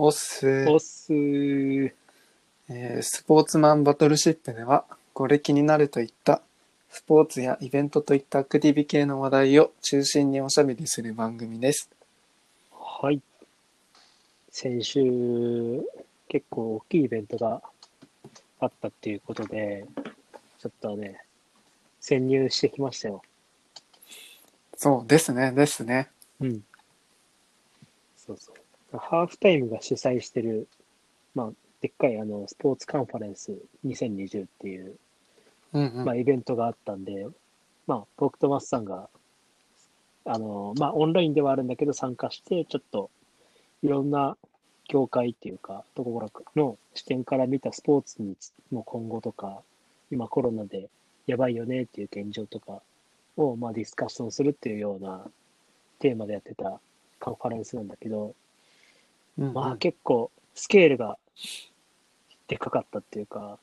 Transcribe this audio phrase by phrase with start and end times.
[0.00, 1.92] おっすおっすー。
[2.68, 6.40] えースポーツマンバトルシップでは、これ気になるといった、
[6.88, 11.90] スポーツやイベントといったアクティビ系の話題を中心におしゃべりする番組です。
[12.70, 13.20] はい。
[14.52, 15.02] 先週、
[16.28, 17.60] 結構大きいイベントが
[18.60, 19.84] あったっていうことで、
[20.60, 21.24] ちょっとね、
[22.00, 23.20] 潜入してきましたよ。
[24.76, 26.08] そうですね、ですね。
[26.38, 26.62] うん。
[28.16, 28.67] そうそう。
[28.92, 30.68] ハーフタイムが主催してる、
[31.34, 31.50] まあ、
[31.80, 33.52] でっかいあの、スポーツカンファレンス
[33.84, 34.94] 2020っていう、
[35.74, 36.04] うんうん。
[36.04, 37.26] まあ、イベントがあったんで、
[37.86, 39.08] まあ、僕とマスさんが、
[40.24, 43.10] あの、まあ、オンラインではあるんだけど、参加して、ちょっと、
[43.82, 44.36] いろんな
[44.88, 48.22] 業界っていうか、ところの視点から見たスポーツ
[48.72, 49.62] の今後とか、
[50.10, 50.88] 今コロナで
[51.26, 52.80] やばいよねっていう現状とか
[53.36, 55.26] を、まあ、ディスカッションするっていうような
[55.98, 56.80] テーマでやってた
[57.20, 58.34] カンファレンスなんだけど、
[59.38, 61.16] うんうんまあ結構スケールが
[62.48, 63.58] でかかったっていうか、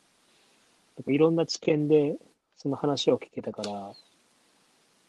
[1.07, 2.15] いろんな知見で
[2.57, 3.93] その話を聞けたから、ま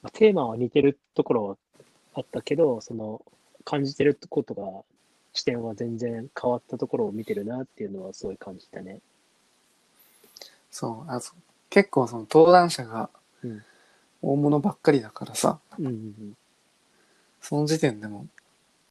[0.05, 1.57] あ、テーマは似てるところは
[2.15, 3.23] あったけど、その
[3.65, 4.63] 感じてることが、
[5.33, 9.01] 視点は全然変わったところを見てるなっていうのはすごい感じたね。
[10.71, 13.11] そうあそう結構その登壇者が
[13.43, 13.63] うん
[14.23, 16.37] 大物ばっかりだからさ、うんうんうん。
[17.41, 18.27] その時点でも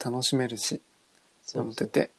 [0.02, 0.80] 楽しめるし。
[1.54, 2.10] 思ってて。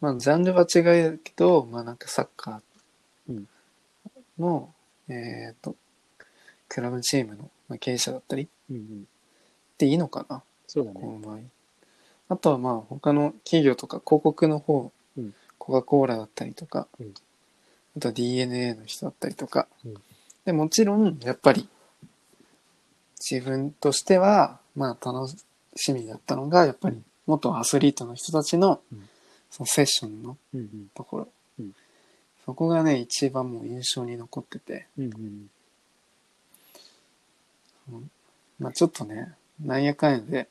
[0.00, 3.32] まあ、ジャンルは違うけど、まあなんかサッカー。
[3.32, 3.48] うん。
[4.38, 4.72] の、
[5.08, 5.74] えっ、と、
[6.68, 8.44] クラブチームのまあ経営者だったり。
[8.44, 9.08] っうんうん。
[9.76, 10.42] ていいのかな。
[10.66, 11.00] そうだね。
[11.00, 11.38] この場合。
[12.30, 15.34] あとはまあ他の企業とか広告の方、うん。
[15.58, 17.14] コカ・コーラだったりとか、うん。
[17.96, 19.94] あとは DNA の人だったりとか、うん。
[20.44, 21.68] でもちろんやっぱり
[23.18, 25.28] 自分としてはまあ楽
[25.76, 29.08] しみだったのがやっぱり元アスリートの人たちのうん
[29.50, 30.90] そのセッションのうんうん。
[30.94, 31.28] ところ、
[31.60, 31.72] うん
[32.44, 35.04] そこがね一番もう印象に残ってて、うん
[37.90, 38.10] うん
[38.58, 40.48] まあちょっとねなんやかんやで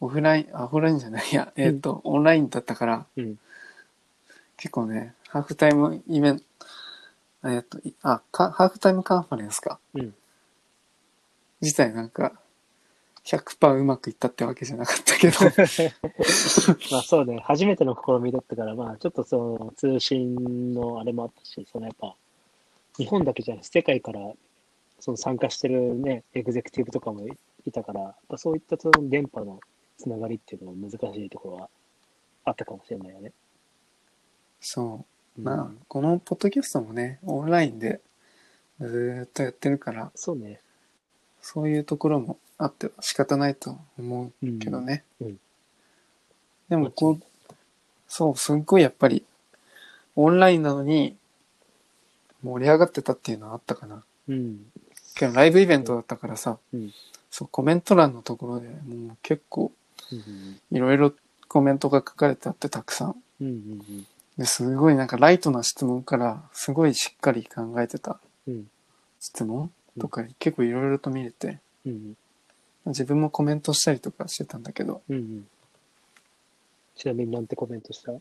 [0.00, 3.38] オフラインあオフラインじゃないやえっ、と、オンラインだったからうん。
[4.56, 6.44] 結構ね、ハーフタイムイベント、
[7.48, 9.78] えっと、いあ、かハーフタイムカンファレンスか。
[9.94, 10.14] うん。
[11.60, 12.32] 自体なんか、
[13.24, 15.36] 100%うまくいったってわけじゃなかったけど、
[16.92, 22.14] まあそうね、初めての試みだったから、まあちょっとその通信のあれもあったし、そのやっぱ、
[22.98, 24.32] 日本だけじゃない、世界から
[25.00, 27.32] その参加してるね、エグゼクティブとかもい
[27.66, 29.58] いたから、やっぱそういったその電波の
[29.96, 31.70] つながりっていうのも難しいところは
[32.44, 33.32] あったかもしれないよね。
[34.60, 35.06] そ
[35.36, 35.40] う。
[35.40, 38.00] うんまあ、このポッドキャストもね、オンラインで
[38.80, 40.60] ずーっとやってるから、そうね。
[41.40, 45.04] そういうところもあっては仕方ないと思うけどね。
[45.20, 45.26] うん。
[45.28, 45.38] うん。
[46.68, 47.22] でもこう、
[48.08, 49.24] そう、すっごいやっぱり、
[50.16, 51.16] オンラインなのに
[52.42, 54.04] 盛り上がってたっていうのはあったかな。
[54.28, 54.66] うん。
[55.14, 56.92] けどライブイベントだったからさ、うん。
[57.30, 59.72] そう、コメント欄のところでもう結構
[60.12, 61.12] うんいろいろ
[61.48, 63.16] コメントが書かれてあってたくさん。
[63.40, 68.68] うんうんですごいなんかライトな質問からすごいしっかり考えてたうん。
[69.20, 72.16] 質問とか結構いろいろと見れて、うん
[72.86, 75.48] 自分もコメントしたりとかしてたんだけど、うんうん
[76.96, 78.12] ちなみになんてコメントした？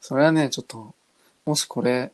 [0.00, 0.94] それはね、ちょっと、
[1.44, 2.10] もしこれ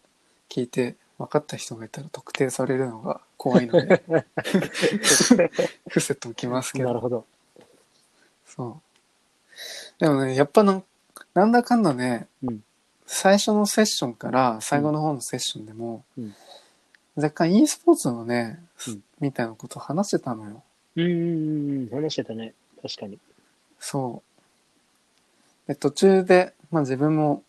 [0.49, 4.03] 聞いて分かった人がいたら特定されるのが怖いので、
[5.89, 6.87] 伏せておきますけど。
[6.87, 7.27] なるほど。
[8.45, 8.81] そ
[9.99, 10.01] う。
[10.01, 10.85] でもね、やっぱなん
[11.35, 12.65] なんだかんだね、うん
[13.13, 16.35] 最初のセッションから最後の方のセッションでも、うん
[17.17, 20.63] 若干 e スポーツのね、うんみたいなことを話してたのよ。
[20.97, 22.03] うんうんうん。
[22.03, 22.55] 話してたね。
[22.83, 23.19] 確かに。
[23.79, 24.23] そ
[25.67, 25.69] う。
[25.69, 27.43] で、途中で、まあ自分も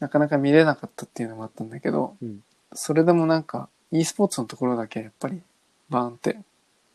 [0.00, 2.42] なかなか見れなかったっていうのもあったんだけど、うん
[2.72, 5.42] それでもなんか e スポーツのところだけやっぱり
[5.88, 6.38] バーンって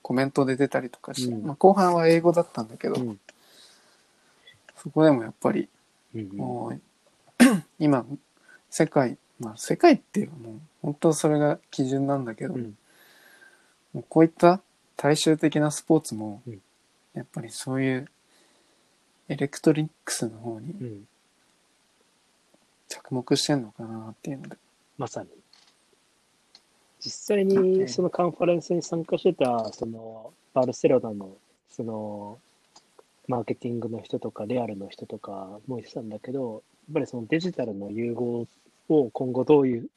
[0.01, 3.19] コメントで出たりとかして、うんまあ後半は英語だったんだけど、うん
[4.77, 5.67] そこでもやっぱり
[6.13, 6.81] もう
[7.77, 8.05] 今
[8.69, 12.77] 世界まあ世界っていうもう本当それが基準なんだけど、うん
[13.93, 14.61] もうこういった
[14.97, 16.61] 大衆的なスポーツも、うん
[17.15, 18.07] やっぱりそういう
[19.29, 21.07] エレクトリックスの方にうん。
[22.87, 24.57] 着目してんのかなっていうので、
[24.97, 25.29] まさに。
[26.99, 31.35] 実際にそのカンファレンスに参加してた、その、バルセロナの、
[31.69, 32.37] その、
[33.27, 38.45] マーケティングの人とか、レアルの人とかも言ってたんだけど、やっぱりそのデジタルの融合
[38.89, 39.87] を今後どういう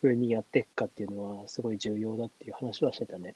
[0.00, 3.34] ふうにやっていくかっていうのはすごい重要だっていう話はしてたね。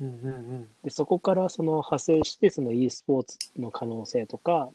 [0.00, 4.70] うんうんうんで、そこからその派生して、その e スポーツの可能性とか、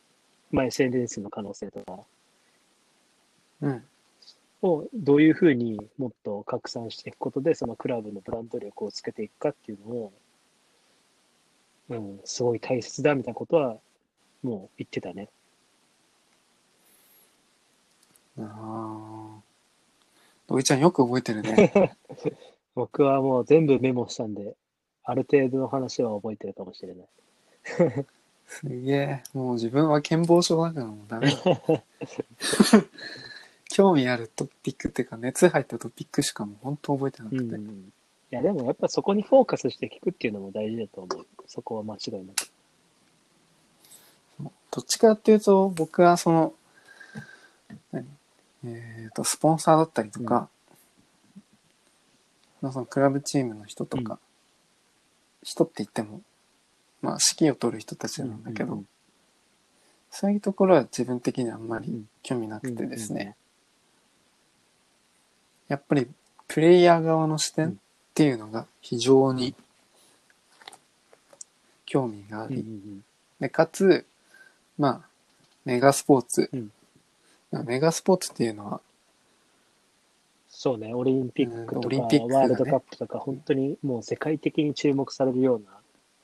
[0.51, 1.99] まあ、SNS の可能性とか
[3.61, 3.83] うん。
[4.61, 10.13] をどういうふうにもっと拡散していくことで、そのクラブのブランド力をつけていくかっていうのを、
[11.89, 13.77] うん、すごい大切だみたいなことは、
[14.43, 15.29] もう言ってたね。
[18.39, 19.41] ああ。
[20.47, 21.97] 土井ちゃんよく覚えてるね。
[22.75, 24.55] 僕はもう全部メモしたんで、
[25.05, 27.07] ある程度の話は覚えてるかもしれない。
[28.47, 29.23] すげえ。
[29.33, 31.35] もう自分は健忘症だからもうダメだ。
[33.69, 37.43] 興味あるトピックっていうか熱入ったトピックしかもう本当覚えてなくて。
[37.43, 37.93] うん。
[38.31, 41.27] いや、でもやっぱそこにフォーカスして聞くっていうのも大事だと思う。
[41.47, 42.49] そこは間違いなく。
[44.71, 46.53] どっちかっていうと僕はその、
[47.91, 48.07] 何？
[48.65, 50.49] えっ、と、スポンサーだったりとか、
[52.61, 54.19] まあそのクラブチームの人とか、うん
[55.45, 56.21] 人って言っても、
[57.01, 58.87] まあ指揮を取る人たちなんだけど、うん
[60.11, 62.09] そういうところは自分的にあんまりうん。
[62.23, 63.35] 興味なくてですね、うんうん
[65.67, 66.07] やっぱり
[66.47, 67.73] プレイヤー側の視点っ
[68.13, 69.55] ていうのが非常に
[71.85, 73.03] 興味があうんうんり、うん。
[73.39, 74.05] で、かつ、
[74.77, 75.01] まあ、
[75.65, 76.49] メガスポーツ。
[76.53, 76.71] うん。
[77.65, 78.81] メガスポーツっていうのは、
[80.57, 82.01] そうね、オリンピックうんとか、ね。
[82.33, 85.77] ワールドカップとか、本当にもう世界的に注目されるような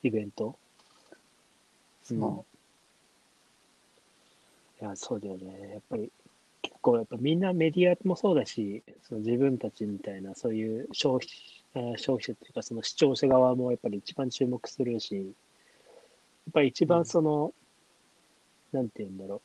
[0.04, 0.56] イベント。
[2.04, 2.46] その
[4.82, 5.72] いや、そうだよね。
[5.74, 6.10] やっぱり、
[6.62, 11.28] 結構やっぱみんなメディアもそうだし、その自分たちみたいな、そういう消費
[11.74, 15.26] あ消費者っていうか、その視聴者側もやっぱり一番注目するし、やっ
[16.54, 17.54] ぱり一番その、
[18.72, 19.42] なんて言うんだろう、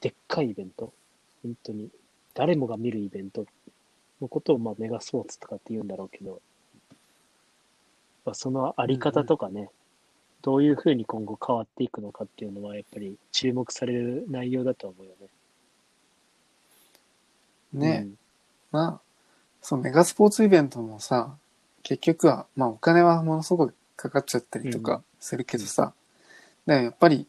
[0.00, 0.92] でっかいイベント、
[1.42, 1.90] 本当に、
[2.34, 3.46] 誰もが見るイベント
[4.20, 6.40] のことを、まあ、メガスポーツとかって言うんだろうけど、
[8.24, 9.68] まあ、そのあり方とかね、
[10.42, 15.28] どういうふうに今後変わっていくのかっていうのは、やっぱり注目される内容だと思うよね。
[17.72, 18.08] ね、
[18.70, 19.00] まあ、
[19.60, 21.36] そのメガスポーツイベントもさ、
[21.82, 25.94] 結局は、まあお金はものすごくかかっちゃったりとうかするけどさ、
[26.66, 27.26] でもやっぱり、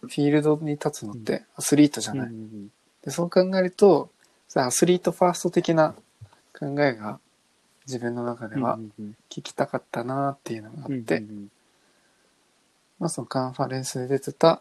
[0.00, 2.18] フィールドに立つのってアスリートじゃうん。
[2.18, 2.28] ない。
[2.28, 2.70] うんうん
[3.06, 4.10] でそう考えると、
[4.48, 5.94] さ、アスリートファースト的な
[6.58, 7.20] 考えが
[7.86, 8.78] 自分の中でうんは
[9.30, 11.22] 聞きたかったなっていうのがあうんって、
[12.98, 14.60] まあそのカンファレンスで出てた、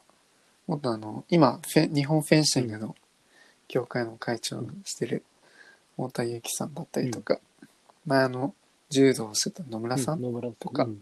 [0.68, 2.96] もっとあの、今、フェ日本フェンシングの
[3.68, 5.24] 協会の会長をしてる
[5.96, 7.40] 太田祐樹さんだったりとか、
[8.06, 8.54] 前あの、
[8.90, 10.22] 柔道をしてた野村さん、
[10.60, 10.84] とか。
[10.84, 11.02] うん。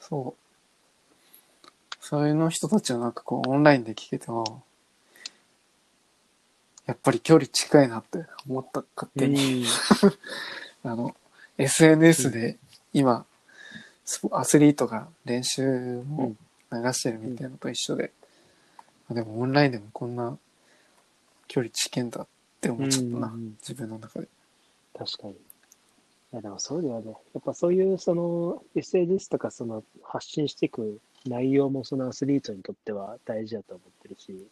[0.00, 0.44] そう。
[2.00, 4.64] そういうの人たちをなんかこうオンラインで聞けても、
[6.86, 9.64] やっぱり距離近いなって思った勝手に。
[10.84, 11.16] あの、
[11.56, 12.58] SNS で
[12.92, 13.26] 今、
[14.32, 16.32] アスリートが練習を
[16.70, 18.12] 流してるみたいなのと一緒で、
[19.08, 20.36] あでもオンラインでもこんな
[21.48, 22.26] 距離近いんだっ
[22.60, 24.28] て思っちゃったな、自分の中で。
[24.98, 25.32] 確かに。
[25.32, 25.36] い
[26.32, 27.12] や、でもそうだよね。
[27.32, 34.46] やっぱそういう、その、SNS とか、その、発信していく内容も、そのアスリートにとっては大事だと思ってるし、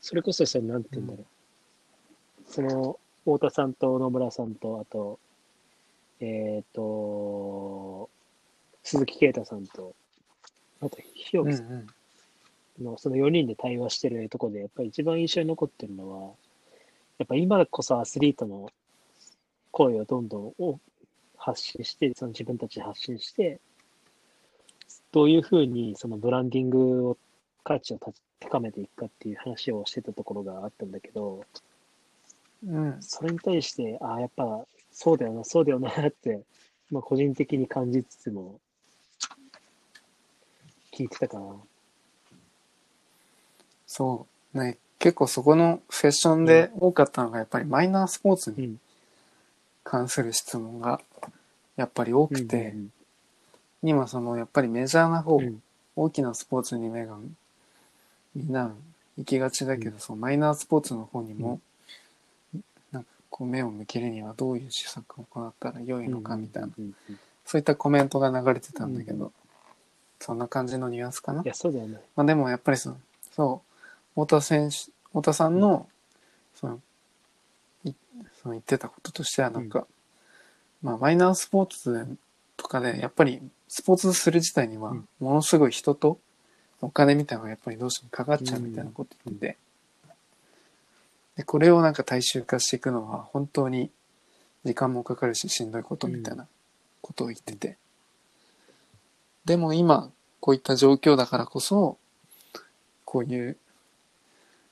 [0.00, 1.26] それこそ、その、なんて言うんだろう。
[2.54, 5.18] その、太田さんと野村さんと、あと、
[6.20, 8.08] えっ、と、
[8.84, 9.96] 鈴木啓太さんと、
[10.80, 11.86] あと、ひよきさんん。
[12.80, 16.32] の、その4人で対話してるところで、やっぱり一番印象に残ってるのは、
[17.18, 18.70] やっぱ今こそアスリートの
[19.72, 20.78] 声をどんどんお
[21.36, 23.58] 発信して、その自分たちで発信して、
[25.10, 27.18] どういうふうにそのブランディングを、
[27.64, 31.44] 価値をた高めていくかっていう話をしてたところがあったんだけど、
[32.66, 32.96] うん。
[33.00, 36.42] それに対して、ああ、やっぱそうだよな、そうだよなって、
[36.90, 38.60] まあ個人的に感じつつも、
[40.92, 41.56] 聞いてたかな。
[43.86, 44.58] そう。
[44.58, 48.80] ね、結構そこのセッションで多かったのがやっぱりマイナースポーツにうん。
[49.82, 51.00] 関する質問が
[51.76, 52.90] やっぱり多くて、うん
[53.86, 55.62] 今そのやっぱりメジャーな方、うん
[55.96, 57.16] 大きなスポーツに目が
[58.34, 58.74] みんな
[59.16, 61.62] 行きがちだけど、そのマイナースポーツの方にも、なんか
[63.36, 69.30] こう目を向けるにはどういう施策を行ったら良いのかみたいな、うんうんうんそういったコメントが流れてたんだけど、
[70.18, 71.42] そんな感じのニュアンスかな？
[71.42, 72.00] いや、そうだよね。
[72.16, 72.96] まあでもやっぱりその、
[73.36, 73.60] そ
[74.16, 74.76] う、太田選手、
[75.08, 75.86] 太田さんの、
[76.54, 76.80] その、
[77.84, 77.92] い
[78.40, 79.86] その言ってたこととしてはなんか、
[80.80, 82.16] まあマイナースポーツ
[82.56, 86.18] とかで、やっぱりスポーツする自体にはうん、ものすごい人と
[86.80, 89.56] お金みたいなのがやっぱりどうしてもかかっちゃうみたいなこと言ってて、
[91.36, 93.90] で、これをなんか大衆化していくのは本当に
[94.64, 96.46] 時間もかかるししんどいことみたいな
[97.00, 97.76] ことを言ってて、
[99.44, 100.10] でも今、
[100.40, 101.98] こういった状況だからこそ、
[103.04, 103.56] こういう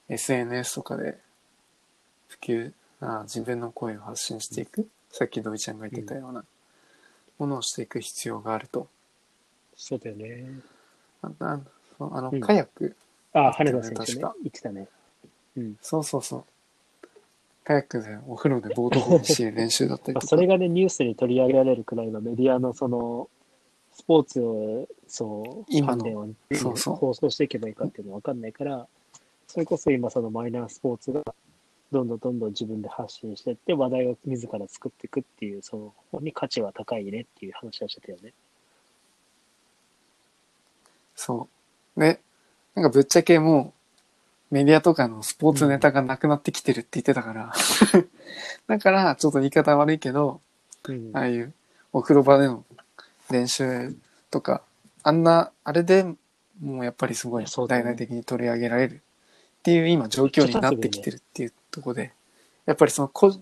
[0.09, 1.19] SNS とかで
[2.29, 6.45] 普及あ自分の声を発信していく、さっき土井ちゃんが言ってたような
[7.39, 8.89] ものをしていく必要があると。
[9.77, 10.45] そうだよね。
[11.23, 11.31] あ
[11.99, 12.97] あの、うんカヤック、
[13.33, 14.35] ああ、羽田選手ね確か。
[14.43, 14.89] 言ってたね。
[15.57, 15.77] うん。
[15.83, 16.45] そうそうそう。
[17.65, 20.27] カヤックでお風呂でボードボールし練習だったりまあ、とか。
[20.35, 23.29] それがね、ニュースに取り上げられるくらいのメディアのその、
[23.95, 28.89] スポーツを、そう、今のをそうそう放送していけばいいかっていうのは分かんないから、
[29.47, 31.23] それこそ今そのマイナースポーツが、
[31.93, 38.33] どんどんどんどん自分で発信していって、話題を自ら作っていくっていう、その方に価値は高いねっていう話はしてたよね。
[41.15, 41.49] そ
[41.97, 42.01] う。
[42.01, 42.19] で、
[42.75, 43.82] なんかぶっちゃけもう、
[44.53, 47.55] メディアとかのスポーツネタがなくなってきてるって言ってたから。
[48.69, 50.43] だから、ちょっと言い方悪いけど、
[50.87, 51.11] うん。
[51.15, 51.55] ああいう
[51.91, 52.63] お風呂場での
[53.31, 53.97] 練習
[54.31, 54.61] とか、
[55.03, 56.05] あんな、あれで
[56.61, 58.99] もうやっぱりすごい大々的に取り上げられるっ
[59.63, 62.13] ていう今状況になってきてるっていうところで、
[62.67, 63.35] やっぱりその個、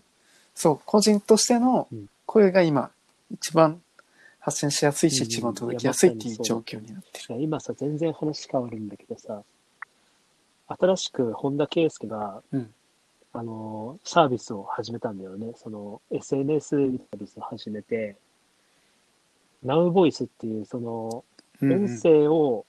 [0.54, 2.06] そう、個人としてのうん。
[2.24, 2.92] 声が今
[3.32, 3.82] 一番
[4.38, 5.24] 発信しやすいし、うん。
[5.24, 7.42] 一番届きやすいっていう状況になってる。
[7.42, 9.42] 今さ、全然話変わるんだけどさ、
[10.78, 12.74] 新しく本田圭佑が、うん
[13.32, 15.52] あの、サービスを始めたんだよね。
[15.54, 18.16] その、SNS サービスを始めて、
[19.64, 21.24] NowVoice っていう、その、
[21.62, 22.64] うんうん音声を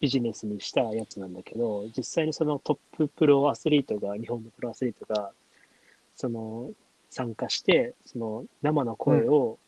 [0.00, 5.32] ビジネスにしたやつなんだけど、実際にそのトッププロアスリートが、日本のプロアスリートが、
[6.16, 6.70] その、
[7.10, 9.58] 参加して、その、生の声を、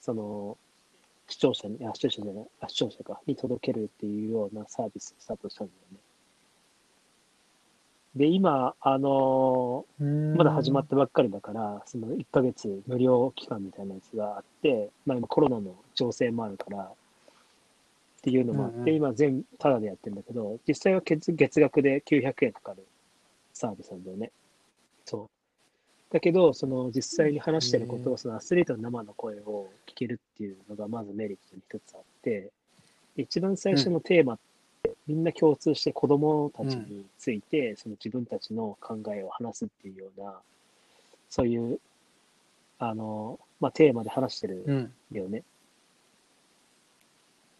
[0.00, 0.56] その、
[1.28, 5.98] 視聴者に、あ、視聴者じゃない、あ、視聴者か、に届けるっていうようなサービスをスタートしたんだよね。
[8.16, 16.86] で、今、あのうんまだ始まったばっかりだから、その1ヶ月無料期間みたいなやつがあって、まあ今コロナの情勢もあるから、っ
[18.22, 22.86] ていうのもあって、うんうん今全タダでやってるんだけど、実際は月月額で900円かかる
[23.52, 24.30] サービスなんだよね。
[25.04, 25.28] そ
[26.10, 26.14] う。
[26.14, 32.52] だけど、その実際に話してることへを、そのアスリートの生の声を聞けるっていうのがまずメリットに一つあって、
[33.16, 34.42] で一番最初のテーマって、
[35.06, 40.34] みんな共通して子供たちについて、その自分たちの考えを話すっていうような、
[41.28, 41.80] そういう、
[42.78, 45.42] あの、まあ、テーマで話してるよね。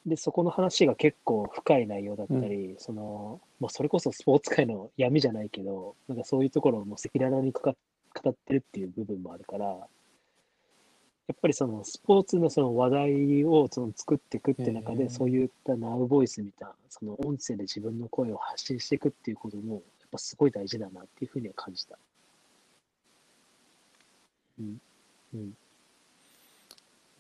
[0.07, 7.75] で、そこの話が結構深い内容だったり、その、もうそれこそスポーツ界の闇じゃないけど、なんかそういうところをもう赤裸々にかか
[8.23, 9.88] 語ってるっていう部分もあるから、
[11.26, 21.99] やっぱりそのスポーツのその話題をその作っていくって中で、そういったナウボイスみたいな、その音声で自分の声を発信していくっていうことも、やっぱすごい大事だなっていうふうには感じた。
[24.61, 24.76] うん。
[25.35, 25.52] うん。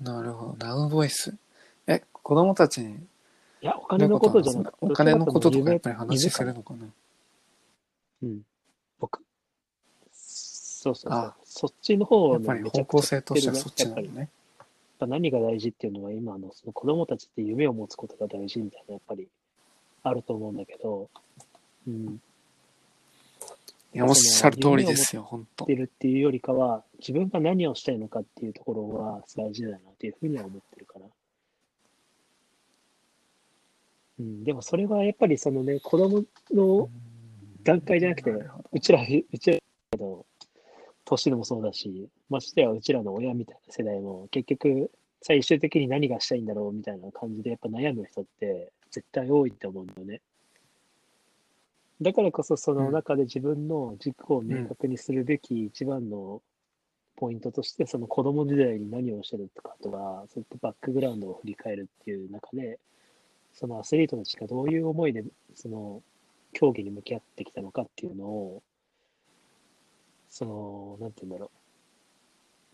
[0.00, 0.66] なるほど。
[0.66, 1.34] ナウボイス。
[1.86, 2.94] え、子供たちに
[3.62, 6.86] いや、お金のことじゃなくて、お金のこととかやっぱり夢話するのかな？
[8.22, 8.42] うん。
[8.98, 9.22] 僕、
[10.12, 11.43] そうそうそあう。
[11.56, 14.28] そっちの方やっぱり方向性としてはそっちなのやっぱりやっね。
[14.98, 19.28] ぱ何が大事っていうのは今のその子供たちって夢を持つことが大事みたいなやっぱり
[20.02, 21.08] あると思うんだけど、
[21.86, 22.20] うん。
[23.94, 31.06] いや、おっしゃる通りですよ、本当ってるっていうよりかは、自分が何をしたいのかっていうところが大事だなっていうふうには思ってるかな。
[34.18, 36.88] うん、でもそれはやっぱりそのね、子供の
[37.62, 38.30] 段階じゃなくて
[38.72, 39.58] うちら、うちら
[39.96, 40.26] の
[41.04, 44.90] 年でもそうだし、ましてやうちらの親みたいな世代も、結局、
[45.22, 50.20] 最終的に何がしたいんだろうみたいな感じで、やっぱ悩む人って絶対多いと思うんだよね。
[52.02, 56.42] だからこそ、その中で自分の軸を明確にするべき一番の
[57.16, 62.78] ポイントとして、その子供時代に何をしてるかとか、そういったバックグラウンドを振り返るっていう中で、
[63.54, 66.02] そのアスリートたちがどういう思いで、その
[66.52, 68.62] 競技に向き合ってきたのかっていうのを、
[70.34, 71.50] その、なんて言うんだろ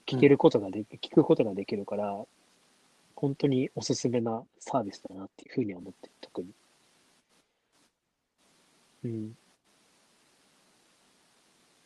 [0.09, 0.11] う。
[0.11, 2.25] 聞けることができ、聞くことができるから、
[3.15, 6.49] 本当におすすめなサービスだなっていうふうには思ってる、特に。
[9.05, 9.37] うん。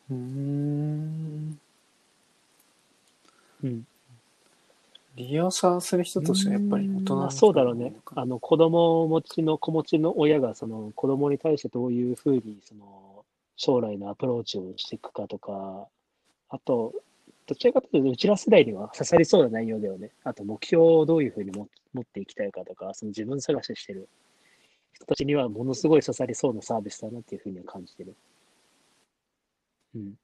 [0.09, 1.59] うーん。
[3.63, 3.83] うん。
[5.17, 13.04] 利用者する人としてはやっぱり大人のまあ、そうだろうねあの、子供持ちの、子持ちの親が、その、子供に対してどういうふうに、その、
[13.57, 15.87] 将来のアプローチをしていくかとか、
[16.49, 16.93] あと、
[17.47, 20.11] どちらかというと、うちら世代には刺さりそうな内容だよね。
[20.23, 24.09] あと、目標をどういうふうにも持っていきたいかとか、その自分探ししてる
[24.93, 28.15] 人たちには、ものすごい刺さりそうなサービスだなっていうふうには感じてる。
[29.95, 30.15] うん。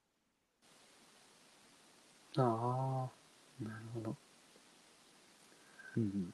[2.37, 4.15] ああ、なるほど。
[5.97, 6.33] うん。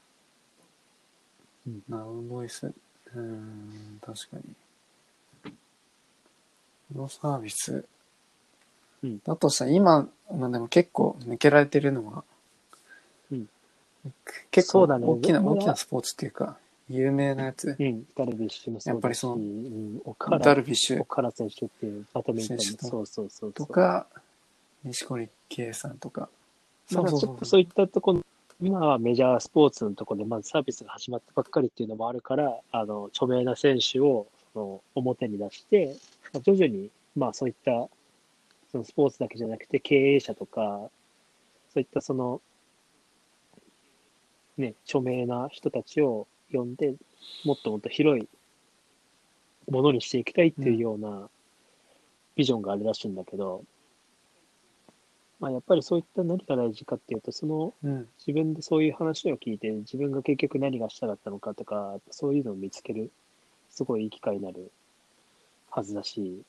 [1.90, 2.68] ナウボイス。
[2.68, 4.67] うーん、確かに。
[6.96, 7.86] のサービス。
[9.04, 12.24] うんだとしたら今、まあでも結構抜けられてるのは、
[13.32, 13.48] うん
[14.52, 16.58] 結構大きな、まだ大きなスポーツっていうか、
[16.90, 17.76] 有名なやつ。
[17.78, 23.54] うん、ダルビッシュもそうだし、やっぱりそのうん、ダルビッシュ岡原選手っていうバドミントンそうそうそうそう。
[23.54, 24.08] とか、
[24.84, 26.30] 錦織圭さんとか。
[26.92, 28.24] まだちょっとそういったところ、
[28.62, 35.98] 今はメジャースポーツのところでまずサービスが始まったばっかりっていうのもあるから、あの、著名な選手をその表に出して、まあ
[36.34, 37.90] 徐々に、まあそういった、
[38.72, 40.90] そのスポーツだけじゃなくて経営者とか、
[41.74, 42.42] そういったその、
[44.58, 46.96] ね、著名な人たちを呼んで、
[47.46, 48.28] もっともっと広い
[49.70, 51.30] ものにしていきたいっていうような
[52.36, 53.64] ビジョンがあるらしいんだけど、
[55.40, 58.08] まあやっぱりそういった何が大事かっていうと、そのうん。
[58.18, 63.12] 自分でそういう話を聞いて、自分が結局何がしたかったのかとか、そういうのを見つける、
[63.70, 64.72] すごいいい機会になる
[65.70, 66.42] はずだし、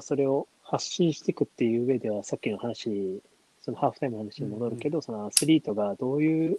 [0.00, 3.20] それを発信していくっていう上では、さっきの話、
[3.62, 6.58] そのハーフタイムの話に戻るけど、そのアスリートがどういう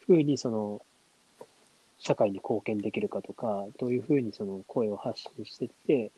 [0.00, 0.82] ふうにその、
[1.98, 6.10] 社会に貢献できるかとか、どういうふうにその声を発信していって、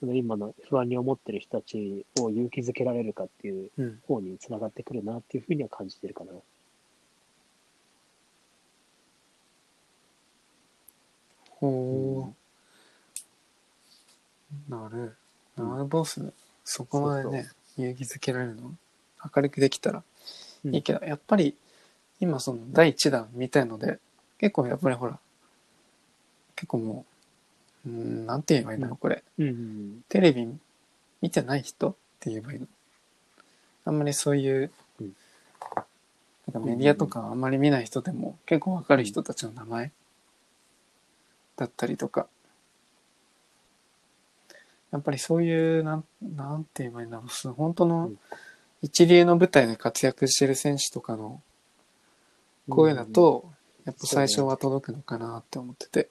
[0.00, 4.00] その今の不安に思ってる人たちを勇気づけられるかっていううん。
[4.06, 6.32] 方につながってくるなっていうふうには感じてるかな。
[11.60, 12.41] ほう。
[14.72, 15.16] なる。
[15.56, 16.32] なるボス、
[16.64, 18.74] そこまでね、勇気づけられるの、
[19.34, 20.02] 明るくできたら。
[20.64, 21.56] いいけど、やっぱり、
[22.20, 23.98] 今その第一弾みたいので、
[24.38, 25.18] 結構やっぱりほら、
[26.56, 27.04] 結構も
[27.84, 29.22] う、うーん、なんて言えばいいんだろう、これ。
[29.38, 30.04] うんうん。
[30.08, 30.48] テレビ
[31.20, 31.90] 見てない人？
[31.90, 32.66] って言えばいいの。
[33.84, 35.16] あんまりそういう、うん。
[36.52, 39.92] なんかメディアとかあんまり見ない人でも結構わかる人たちの名前
[41.56, 42.26] だったりとか。
[44.92, 47.30] やっぱりそういう、なん、なんて言えばいいんだろう。
[47.30, 48.18] す本当のうん
[48.84, 51.40] 一流の舞台で活躍してる選手とかの
[52.68, 53.50] うん声だと、
[53.84, 56.08] やっぱ最初は届くのかなって思ってて。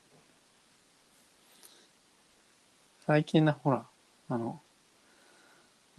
[3.06, 3.86] 最近な、ほら、
[4.30, 4.62] あの、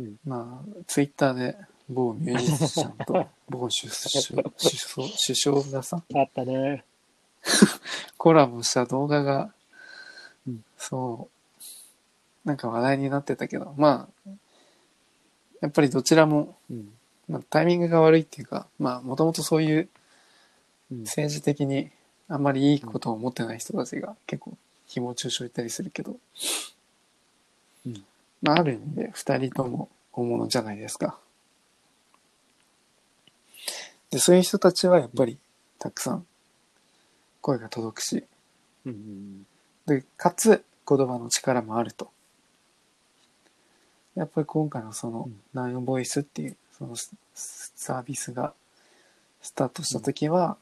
[0.01, 1.57] うんまあ、ツイッターで
[1.89, 6.85] 某ミュージシャンと 某首相首相首相がさ、あったね。
[8.17, 9.53] コラボした動画が、
[10.47, 11.32] うんそう、
[12.45, 14.31] なんか話題になってたけど、まあ、
[15.61, 16.89] やっぱりどちらも、うん
[17.29, 19.89] まあ、タイミングが悪いっていうか、まあ、もともとそういう
[20.91, 21.91] うん政治的に
[22.29, 24.57] あんまりいいことを思ってない人たちが結構
[24.89, 26.17] 誹謗中傷言ったりするけど、
[27.87, 28.05] うん
[28.43, 31.19] まあ、ある意味で二人とも大物じゃないですか。
[34.11, 35.39] で、そういう人たちはやっぱり
[35.79, 36.27] たくさん
[37.41, 38.25] 声が届くし、
[38.85, 39.47] うん
[39.87, 42.11] で、かつ言葉の力もあると。
[44.15, 45.41] やっぱり今回のそのうん。
[45.55, 48.53] ナインボイスっていうそのスサービスが
[49.41, 50.57] スタートした時は、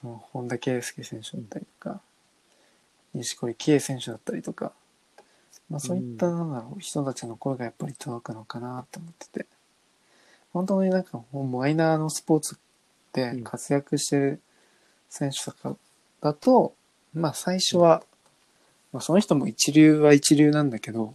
[0.00, 2.00] その本田圭佑選手だったりとか、
[3.14, 4.72] 錦織圭選手だったりとか、
[5.68, 9.46] まあそういったなんだろう、人たちの声がやっぱり届くのかなって思ってて、
[10.52, 12.58] 本当になんかもうマイナーのスポーツ
[13.12, 14.40] で活躍してる
[15.08, 15.76] 選手とか
[16.20, 16.74] だと、
[17.12, 18.02] まあ最初は、
[18.92, 21.14] まあその人も一流は一流なんだけど、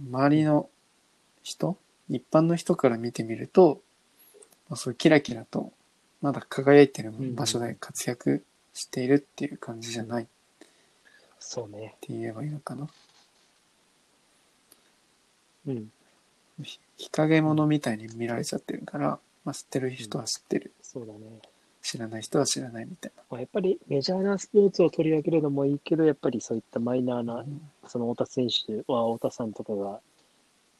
[0.00, 0.68] 周りの
[1.42, 1.76] 人
[2.08, 3.80] 一般の人から見てみると、
[4.68, 5.72] まあ、そうキラキラと
[6.22, 10.26] まだ輝いてる場所で活躍しているっていう感じじゃないっ
[11.46, 11.94] そうね。
[12.00, 12.88] て言えばいいのかな。
[15.66, 15.90] うん。
[16.62, 21.20] ひ日陰者みたいに見られちゃってるから、まあ、知ってる人は知ってる、そうだね。
[21.84, 27.42] 知らない人は知らないみたいまあ、やっぱりメジャーなスポーツを取り上げるのもいいけど、やっぱりそういったマイナーな。
[27.42, 27.44] な、
[27.86, 30.00] その太田選手は太田さんとかが、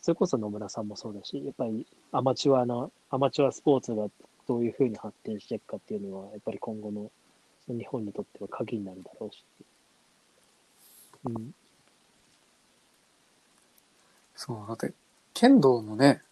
[0.00, 4.08] それこそ野村さんもそうだし、やっぱりアマチュアな、アマチュアスポーツが
[4.48, 7.10] どういうふうに発展していくかっていうのは、やっぱり今後の
[7.66, 9.44] その日本にとっては鍵になるだろうし。
[11.26, 11.54] うん。
[14.34, 14.94] そう、だって、
[15.34, 16.22] 剣道もね、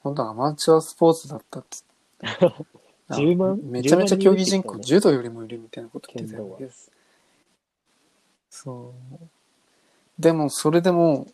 [0.00, 2.66] 本当はアマチュアスポーツだったっつって。
[3.10, 6.68] 10万めちゃめちゃ競技人口、10万人いるって言ってたね柔道よりもいるみたいなこと言ってたよね。。
[8.50, 9.26] そう。
[10.18, 11.28] でも、それでも、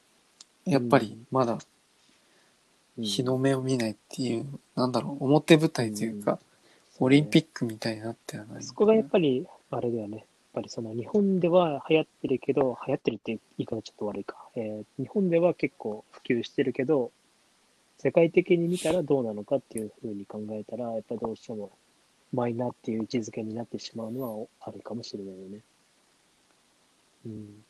[0.64, 6.38] やっぱりまだうん日の目を見ないっていう、なんだろう、表舞台というか、
[6.98, 8.62] オリンピックみたいになってはない。
[8.62, 10.18] そこがやっぱり、あれだよね。
[10.18, 14.36] やっぱりその日本では流行ってるけど、流行ってるって言い方ちょっと悪いか。
[14.54, 17.10] えー日本では結構普及してるけど、
[17.98, 21.70] 世界的に見たらどうなのかっていうふうに考えたら、やっぱりどうしても
[22.32, 25.60] マイナーっていう位置づけになってしまうのはあるかもしれないよね。
[27.26, 27.64] うん。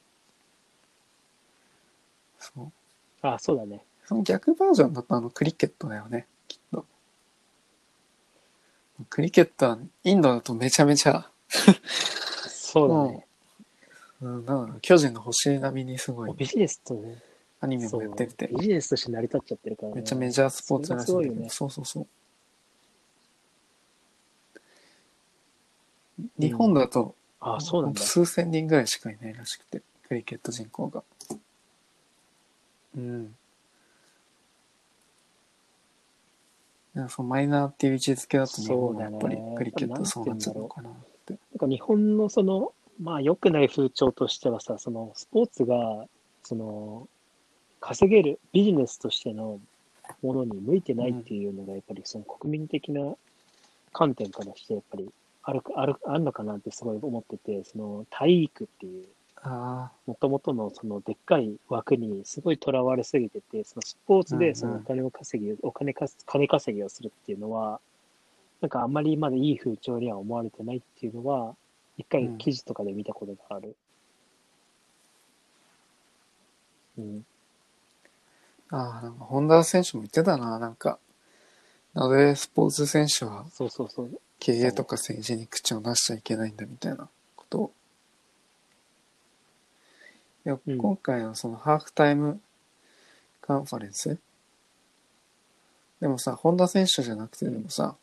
[2.38, 2.72] そう。
[3.22, 3.84] あ、そうだね。
[4.06, 6.84] その逆バージョンだとあのクリケットだよね、きっと。
[9.08, 11.30] クリケットはインドだとめちゃめちゃ、
[12.48, 13.26] そうだね。
[14.20, 17.20] うん、なんだろう巨人の星並みにすごいビジネスとね、
[17.62, 19.94] アニメもやってて、ビジネスとして成り立っちゃってるからね。
[19.94, 22.06] めっちゃメジャースポーツらしいんだけど、それがすそうそうそう。
[26.40, 28.00] 日本だと、あ、そうなんだ。
[28.00, 31.04] 数千人ぐらいしかいないらしくて、クリケット人口が。
[32.96, 33.34] うん。
[36.94, 40.92] なんかそうマイナーっていう位置づけだと日本はやっぱりクリケットはそうなっちゃうのかなっ
[41.26, 41.34] て。
[41.34, 46.08] なんか日本のその、まあ良くない風潮としてはさ、そのスポーツが、
[46.42, 47.08] その、
[47.82, 49.60] 稼げるビジネスとしての
[50.22, 53.14] ものに向いてないっていうのが、やっぱりその国民的な
[53.92, 55.10] 観点からして、やっぱり
[55.42, 59.08] ある、ある、あるのかなってすごい思ってて、その体育っていう、
[59.42, 67.80] あもともとのそのでっかい枠にすごいとらわれすぎてて、そのスポーツうんうんでそのお金を稼ぎ、お金かす、金稼ぎをするっていうのは、
[68.62, 71.56] なんかあんまりまだいい風潮には思われてないっていうのは、
[71.98, 73.76] 一回うん記事とかで見たことがある。
[76.96, 77.18] うん。
[77.18, 77.31] あ、
[78.72, 80.98] ああ、なんか本田選手も言ってたな、なんか。
[81.94, 84.20] なぜスポーツ選手はそうそうそう。
[84.40, 87.72] 経営とか政治に口を出しちゃいけないんだみたいなことを。
[90.46, 92.40] いや、うん今回のそのハーフタイム
[93.42, 94.18] カンファレンス？
[96.00, 97.94] でもさ、本田選手じゃなくてでもさ、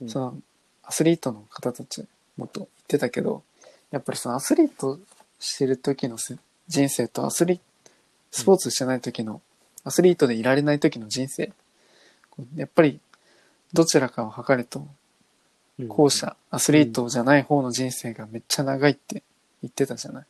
[0.00, 0.38] うんその
[0.84, 2.04] アスリートの方たち
[2.36, 3.42] もっと言ってたけど、
[3.90, 5.00] やっぱりそのアスリート
[5.40, 6.36] してる時のせ
[6.68, 7.60] 人生とアスリ
[8.30, 9.40] スポーツしてない時の、
[9.86, 11.52] アスリートでいられない時の人生、
[12.56, 13.00] やっぱり
[13.72, 14.86] どちらかを測ると
[15.78, 19.22] うん後者、アスリートじゃない方の人生がめっちゃ長いって
[19.62, 20.26] 言ってたじゃない。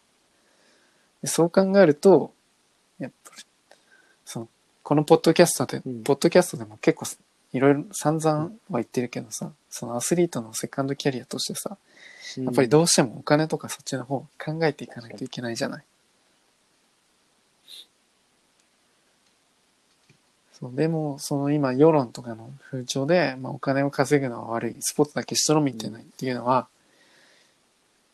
[1.23, 2.33] でそう考えると、
[2.99, 3.45] やっぱり、
[4.25, 4.49] その、
[4.83, 7.07] このポッドキャストで、うんポッドキャストでも結構
[7.53, 11.79] いろいろ散々は言ってるけどさ、そのアスリートのセカンドキャリアとしてさ、
[12.38, 14.29] やっぱりどうしてもお金とかそっちの方考
[14.62, 15.85] えていかないといけないじゃない。
[20.59, 26.66] そうでも、その今、世論とかの風潮で、まあ、お金を稼ぐのは悪い、スポーツだけしとろみたいなっていうのは、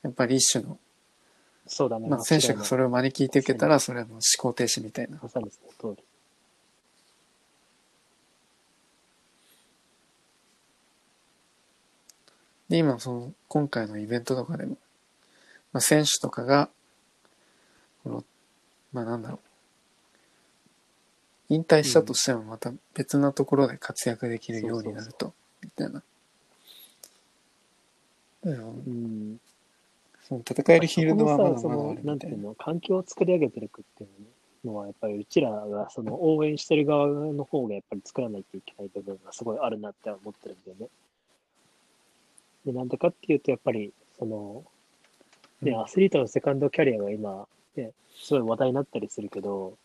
[0.03, 0.77] やっぱり一種の、
[1.69, 2.09] そうだね。
[2.09, 2.81] まあ、選手がそれ。
[2.81, 5.21] れを真に聞いて受けたら、それはもう思考停止みたいな。
[5.23, 6.05] まさにその通り。
[12.69, 14.79] で、今、その、今回のイベントとかでも、
[15.73, 16.71] まあ、選手とかが、
[18.03, 18.25] この、
[18.93, 19.52] まあ、なんだろう。
[21.55, 26.03] 引退したとしても、また別なところで活躍できるようになると、みたいな。
[28.45, 29.41] うんうん。
[30.23, 32.11] その戦えるフィールドはまだまだあるみたいな。
[32.11, 34.07] なんていうの、環境を作り上げていくってい
[34.65, 40.89] うのは、やっぱりうちらがその応援してる側の方がやっぱり作らないといけない部分がすごいあるなって思ってるんだよね。
[42.65, 44.65] で、なんでかっていうと、やっぱり、その、
[45.61, 49.77] ね、うんアスリートのセカンドキャリアが今、ね、すごい話題になったりするけど、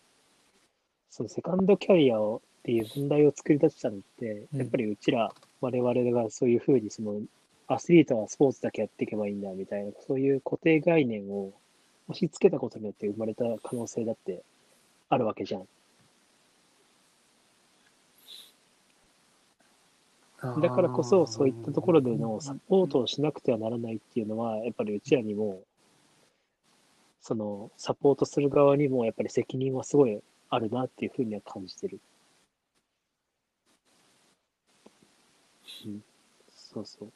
[1.10, 7.22] そのセカンドキャリアをっていう問題を作り出したのって、うんやっぱりうちら、我々がそういうふうに、その、
[7.68, 11.54] アスリートはスポーツだけやっていけばいいんだみたいな、そういう固定概念を
[12.10, 14.44] 押し付けたことによって生まれた可能性だって
[15.10, 15.68] あるわけじゃん。
[20.62, 25.62] だからこそ、そういったところでのサポートをしなくてはならないっていうのは、やっぱりうちらにも、
[27.22, 32.00] その、サポートする側にも、やっぱり責任はすごいあるなっていうふうには感じてる。
[35.86, 36.04] うん、
[36.50, 37.10] そうそう。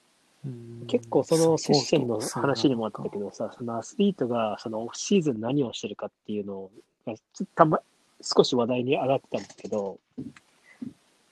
[0.45, 6.69] うん結構そのセッションの話にもあったけどさ、そのアスリートがそのオフシーズン何をしてるかっていうの
[7.05, 7.13] が、
[7.55, 7.79] たま、
[8.21, 9.99] 少し話題に上がってたんだけど、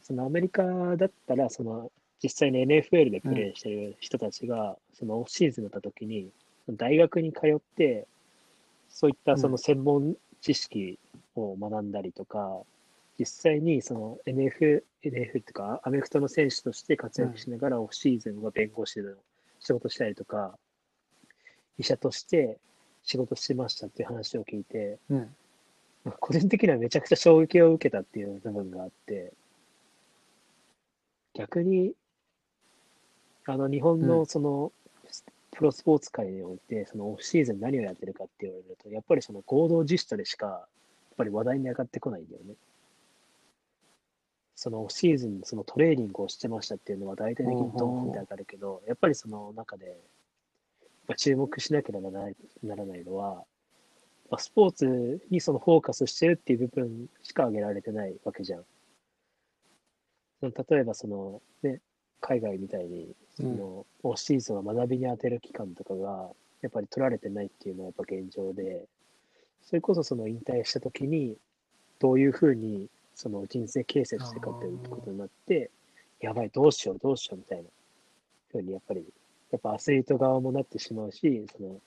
[0.03, 0.63] そのアメリカ
[0.95, 6.29] だったら、その実際に NFL でプレーしてる人たちが、そのオフシーズンだった時に、
[6.69, 8.05] 大学に通って、
[8.89, 10.99] そういったその専門知識
[11.39, 12.61] を学んだりとか、
[13.19, 19.13] 実際にその NF、NF っていうか、アメフトの選手として活躍しながら、オフシーズンは弁護士の
[19.59, 20.57] 仕事したりとか、
[21.77, 22.57] 医者として
[23.03, 25.35] 仕事してましたっていう話を聞いて、うん。
[26.19, 29.33] 個人的にはめちゃくちゃ衝撃を受けたっていう部分があって、
[31.33, 31.93] 逆に、
[33.45, 34.71] あの、日本うんのその、
[35.51, 40.67] プロスポーツ界において、そのオフシーズン何をやってるかって言われると、やっぱりその合同実施でしか、
[41.19, 42.55] ぱり話題に上がってこないんだよね。
[44.55, 49.99] そのシーズン、そのトレーニングをしてましたっていうのは大体的にドーンって上がるけど、やっぱりその中で、
[51.17, 53.43] 注目しなければならないならないのは、
[54.29, 58.63] まあ、スポーツにそのフォーカスしてるっていう部分しか挙げられてないわけじゃん。
[60.39, 61.81] その例えばその、ね、
[62.21, 66.29] 海外みたいに、その、オフシーズンは学びに当てる期間とかが、
[66.61, 68.87] やっぱり取られてないっていうのはやっぱ現状で、
[69.61, 71.37] それこそその引退した時に、
[71.99, 75.71] どういうふうにその人生形成していくかっていうことになって、
[76.21, 77.69] やばい、どうしよう、どうしようみたいな
[78.51, 79.05] ふうにやっぱり、
[79.51, 81.81] やっぱアスリート側もなってしまうし、その、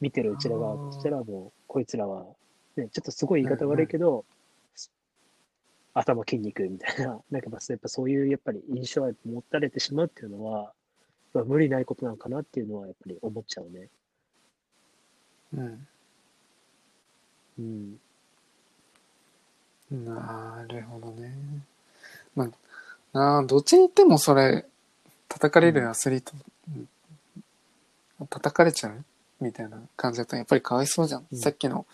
[0.00, 2.24] 見てるうちら側としたらもう、こいつらは、
[2.76, 4.24] ね、ちょっとすごい言い方悪いけど、
[5.94, 10.72] 頭筋肉みたいな、 なんかまあやっぱそういうやっぱり印象は持たれてしまうっていうのは、
[11.34, 13.90] まあ無理ないことなのかなっていうのはやっぱり思っちゃうね。
[15.54, 15.88] うん。
[17.58, 17.98] うん。
[19.90, 21.32] なるほどね。
[22.34, 24.64] まあ、なあどっちに行ってもそれ、
[25.28, 26.32] 叩かれるアスリート、
[26.68, 26.88] うん
[28.30, 29.04] 叩かれちゃう
[29.40, 31.26] みたいな感じだとやっぱりかわいそうじゃん。
[31.30, 31.86] うんさっきの、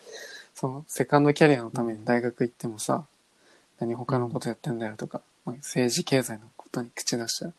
[0.55, 3.05] その、セカンドキャリアのために大学行ってもさ、
[3.79, 7.53] 何他のことやってんだよとか、まあ政治経済のことに口出したら、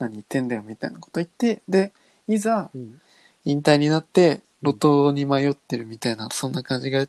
[0.00, 1.92] 何言ってんだよみたいなこと言って、で、
[2.28, 3.00] いざうん。
[3.46, 7.06] 引退になって、路頭に迷ってるみたいな、そんな感じが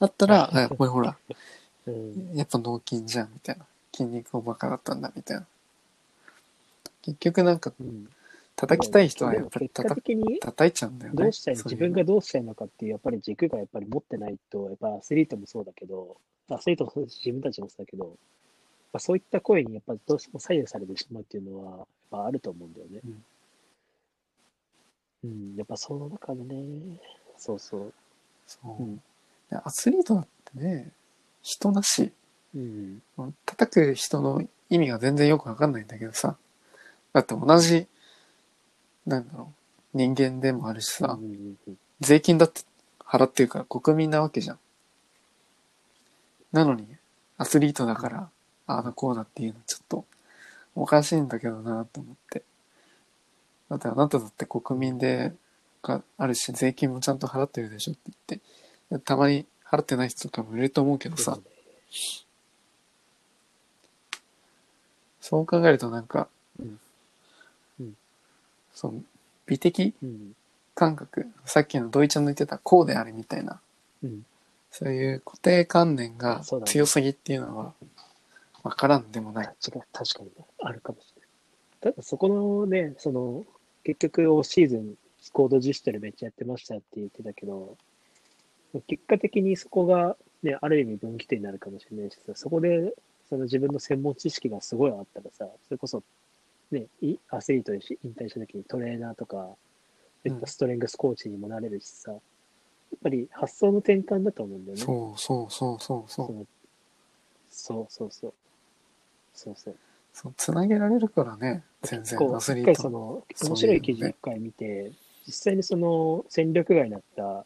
[0.00, 1.16] あったら、あ、これほら、
[1.86, 2.32] うん。
[2.34, 3.66] やっぱ脳筋じゃんみたいな。
[3.94, 5.46] 筋肉おバカだったんだみたいな。
[7.02, 8.08] 結局なんかうん。
[8.56, 10.00] 叩きたい人はやっぱり叩
[10.40, 11.22] 叩いちゃうんだよね。
[11.22, 16.16] どうしたい自分がどうしたいのかっていう、やっぱり軸がやっぱり持ってないと、やっぱアスリートもそうだけど、
[16.48, 18.16] アスリートもそうだし自分たちもそうだけど、
[18.92, 23.00] まあ、そういった声にやっぱどうしても左右されてしまうっていうのは、やっぱあると思うんだよね。
[23.04, 23.24] うん、
[25.56, 26.64] やっぱその中でね、
[27.38, 27.92] そうそう。
[28.46, 28.96] そううん
[29.50, 30.90] でアスリートだってね、
[31.42, 32.12] 人だし、
[32.54, 33.02] うん。
[33.44, 36.36] 叩く人の意味が全然よくわかんないんだけどさ。
[37.12, 37.86] だって同じ、
[39.06, 39.52] なんだろ
[39.94, 42.62] う、人間でもあるしさ、うんうんうん税金だって
[42.98, 44.58] 払ってるから国民なわけじゃん。
[46.52, 46.86] なのに、
[47.38, 48.30] アスリートだから、
[48.66, 50.04] ああだこうだっていうのちょっと、
[50.74, 52.42] おかしいんだけどなと思って。
[53.70, 55.32] だってあなただって国民で、
[55.82, 58.40] があるし、税金もちゃんと払ってるでしょって言っ
[58.98, 61.38] て、たまに払ってない人とかもいると思うけどさ、
[65.20, 66.80] そう考えるとなんか、うん
[67.80, 67.96] うん
[68.72, 69.02] その、
[69.46, 70.34] 美的うん。
[70.74, 73.60] 感覚、さっきの土井ちゃんの言ってたこうであるみたいな、
[74.02, 74.26] うん。
[74.70, 77.74] そういう固定観念が強すぎっていうのは、
[78.64, 79.50] わからんでもない。
[79.60, 79.80] 確
[80.14, 81.92] かにねあるかもしれない。
[81.94, 83.44] ただそこのね、その、
[83.84, 87.76] 結局、オフシーズン、スコード自主トレめっちゃやってましたって言ってたけど、
[88.86, 92.94] 結果的にそこが、ね、ある意味分岐点になるかもしれないしさ、そこで、
[93.28, 96.02] その自分の専門知識がすごいあったらさ、それこそ、
[96.70, 99.48] ね、いアスリートでし引退した時にトレーナーとか、
[100.46, 102.20] ストレングスコーチにもなれるしさ、やっ
[103.02, 104.82] ぱり発想の転換だと思うんだよね。
[104.82, 106.26] そうそうそうそうそ。
[106.26, 106.46] そうの
[107.50, 108.34] そうそうそう。
[109.34, 109.76] そうそう。
[110.12, 112.18] そうつなげられるからね、全然
[112.64, 112.76] 回。
[112.76, 114.92] その、面白い記事一回見て、
[115.26, 117.44] 実際にその戦力外になった、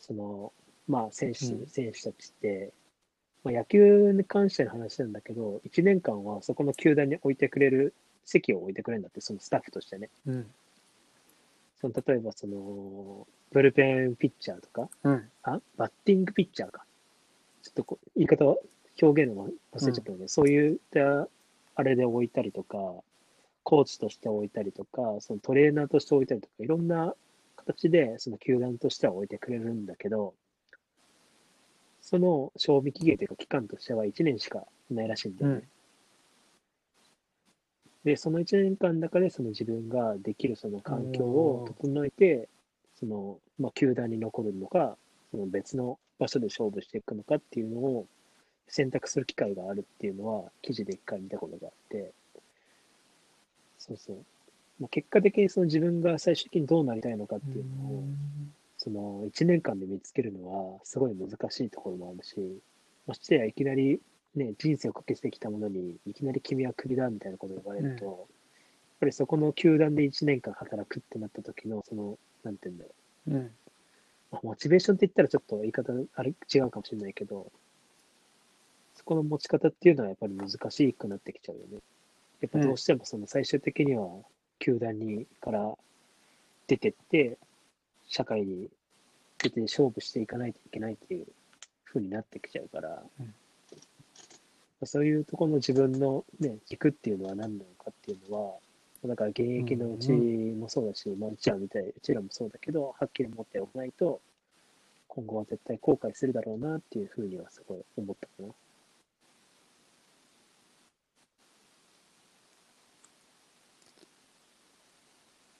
[0.00, 0.52] その、
[0.88, 2.72] まあ選手、うん選手たちって、
[3.44, 10.10] まあ、野球に関しての話なんだけど、1年間はそこの球団に置いてくれる、席を置いてくれるんだって、そのスタッフとしてね。
[10.26, 10.46] うん。
[11.80, 15.28] その例えばその、ブルペンピッチャーとか、うん。
[15.44, 16.84] あ、バッティングピッチャーか。
[17.62, 18.56] ちょっとこう言い方は、
[19.00, 21.28] 表現を忘れちゃったので、そういった
[21.76, 22.78] あれで置いたりとか、
[23.66, 27.16] コーチとして置いたりとか、そのトレーナーとして置いたりとか、いろんな
[27.56, 30.34] 形でその球団としては置いてくれるんだけど、
[32.00, 35.62] その賞味期限というか期間としては1年しかないらしいんだよね。
[38.04, 42.48] で、その1年間の中でその自分ができるその環境を整えて、
[43.00, 44.96] その、まあ、球団に残るのか、
[45.32, 48.06] その別の場所で勝負していくのかっていうのを
[48.68, 52.12] 選択する機会があるっていうのは記事で一回見たことがあって、
[53.78, 54.16] そうそう。
[54.80, 58.04] まあ、結果的にその自分が最終的にどうなりたいのかっていうのを、
[58.76, 62.60] その1年間で見つけるのはすごい難しいところもあるし、
[63.06, 64.00] ましてやいきなり
[64.36, 68.16] ね、人生をかけてきたものに、いきなり君はクビだみたいなことを言われると、やっ
[69.00, 72.90] ぱりそこの球団で1年間働くってなった時の、その、なんて言うんだろ
[73.28, 73.30] う。
[73.30, 73.50] うん。
[74.30, 77.50] まあモチベーションって言ったらちょっと言い方あれ違うかもしれないけど、
[78.94, 81.78] そこの持ち方っていうのはやっぱり難しくなってきちゃうよね。
[82.40, 84.08] やっぱどうしてもその最終的には
[84.58, 85.76] 球団にから
[86.66, 87.38] 出てって、
[88.08, 88.68] 社会に
[89.38, 91.26] 出て勝負していかないといけないっていう
[91.84, 93.34] 風になってきちゃうから、うん。
[94.84, 98.54] そういうところの自分のね、軸っていうのは何なのかっていうのは、
[99.04, 104.20] だから現役のうちもそうだし、まあうちらみたい、うちらもそうだけど、はっきり持っておかないと、
[105.08, 108.48] 今後は絶対後悔するだろうなっていうふうにはすごい思ったかな。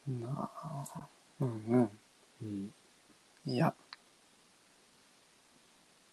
[0.09, 0.85] なあ
[1.41, 1.91] うんうん。
[2.43, 2.73] うん。
[3.47, 3.75] いや。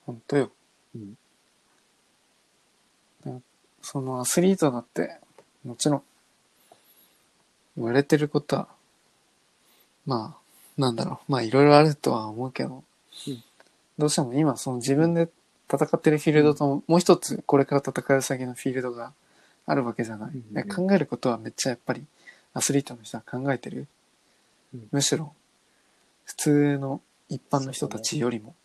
[0.06, 0.52] ほんとよ。
[0.96, 1.18] うん。
[3.82, 5.20] そのアスリートだって、
[5.66, 6.04] もちろん、
[7.76, 8.68] 言われてることは、
[10.06, 11.32] まあ、なんだろう。
[11.32, 12.84] まあ、いろいろあるとは思うけど、
[13.28, 13.44] うん
[13.98, 15.30] どうしても今、その自分で
[15.72, 19.14] 戦ってるフィールドと、もう一つ、これから戦う先のフィールドが
[19.68, 20.68] あるわけじゃない。
[20.68, 22.04] 考えることはめっちゃやっぱり、
[22.54, 23.88] アスリートの人は考えてる？
[24.74, 25.34] うんむしろ、
[26.26, 28.56] 普通の一般の人たちよりも、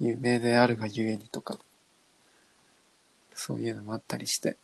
[0.00, 1.58] 有名であるがゆえにとか、
[3.34, 4.56] そういうのもあったりして。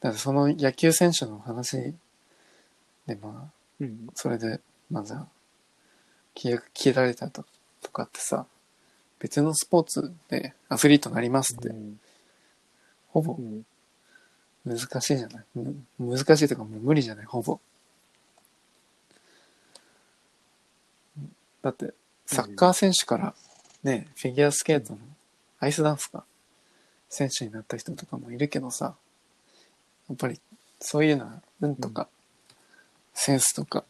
[0.00, 1.94] だからその野球選手の話
[3.06, 4.08] で、まあ、うん。
[4.14, 5.26] それで、まずは、
[6.34, 7.44] 契約切られたと
[7.82, 8.46] とかってさ、
[9.18, 11.98] 別のスポーツでアスリートになりますって、うん
[13.08, 13.64] ほぼうん。
[14.76, 17.58] 難しいじゃない、む難しいとかもう無理じゃないほぼ。
[21.62, 21.94] だって、
[22.26, 23.34] サッカー選手から、
[23.82, 24.98] ね、フィギュアスケートの
[25.60, 26.24] アイスダンスか、
[27.08, 28.96] 選手になった人とかもいるけどさ、
[30.08, 30.40] やっぱり
[30.80, 32.08] そういうのは運とか、
[33.14, 33.84] センスとか、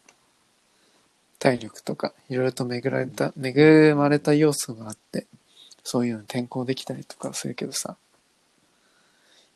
[1.37, 5.27] 体力とか、いろいろと巡られた、恵まれた要素があって、
[5.83, 7.95] そういうの転校できたりとかするけどさ、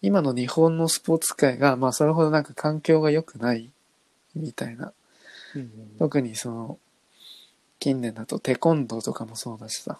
[0.03, 3.71] 今の日本のスポーツ界が、まあそれほどなんか環境が良くない
[4.35, 4.91] みたいな。
[5.55, 5.71] うん。
[5.97, 6.77] 特にその、
[7.79, 9.97] 近年だとテコンドーとかもそうだしさ。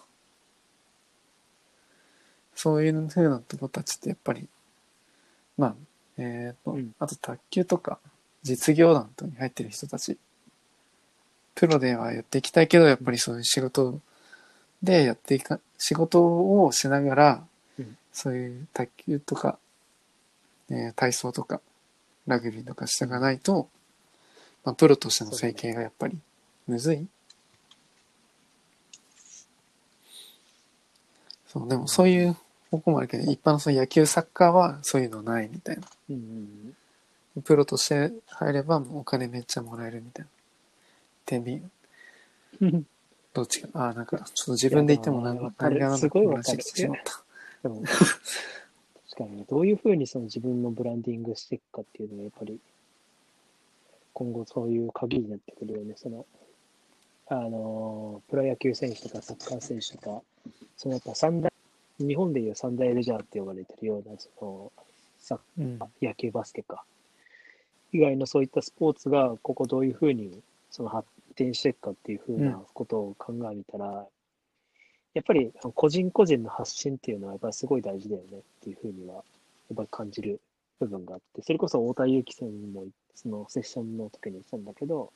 [2.54, 4.46] そういう風なとこたちってやっぱり、
[5.56, 5.74] まあ、
[6.18, 7.98] えっ、と、うんあと卓球とか
[8.42, 10.18] 実業団とに入ってる人たち。
[11.54, 14.00] プロではやっていきたいけど、やっぱりそういう仕事
[14.82, 16.22] でやっていか、仕事
[16.62, 17.44] をしながら、
[17.78, 19.58] うんそういう卓球とか、
[20.74, 21.60] えー体操とか、
[22.26, 23.68] ラグビーとかしていかないと、
[24.64, 26.18] まあ、プロとしての整形がやっぱり
[26.66, 27.06] むずい
[31.46, 32.36] そう、でもそういう
[32.70, 35.82] 方向もあるけど、一般のその野球、サッカーはそういうのないみたいな。
[36.10, 36.74] うん。
[37.44, 40.30] プロとして入ればもうお金めっちゃもらえるみたいな。
[41.26, 41.62] 天秤。
[42.60, 42.86] うん。
[43.32, 43.68] どっちか。
[43.74, 47.22] ああ、なんか、ちょっと自分で言っても何いやでもわかる何が何だすごいわかった。
[47.62, 47.82] でも、
[49.14, 52.58] 確かにね、どういうふうにその自分のブランディングしていくかっていうのがやっぱり、
[54.12, 55.94] 今後そういう鍵になってくるよね。
[55.96, 56.26] その、
[57.28, 60.22] あの、プロ野球選手とかサッカー選手とか、
[60.76, 61.52] そのやっぱ三大、
[61.98, 64.72] 日本でいう三大レジャーって呼ばれてるような、その、
[65.20, 65.78] サッうん。
[66.02, 66.84] 野球バスケか。
[67.92, 74.08] 以外のそういったスポーツが、ここどういうふうにその発展していくかっていうふうなことを考えたら、やっ
[75.24, 80.40] ぱりその個人個人の発信っていうのはやっぱりすごい大事だよねっていうふうには、やっぱり感じる
[80.80, 85.12] 部分があって、それこそ太田祐樹さんにもそのセッションの時に言ってたんだけど、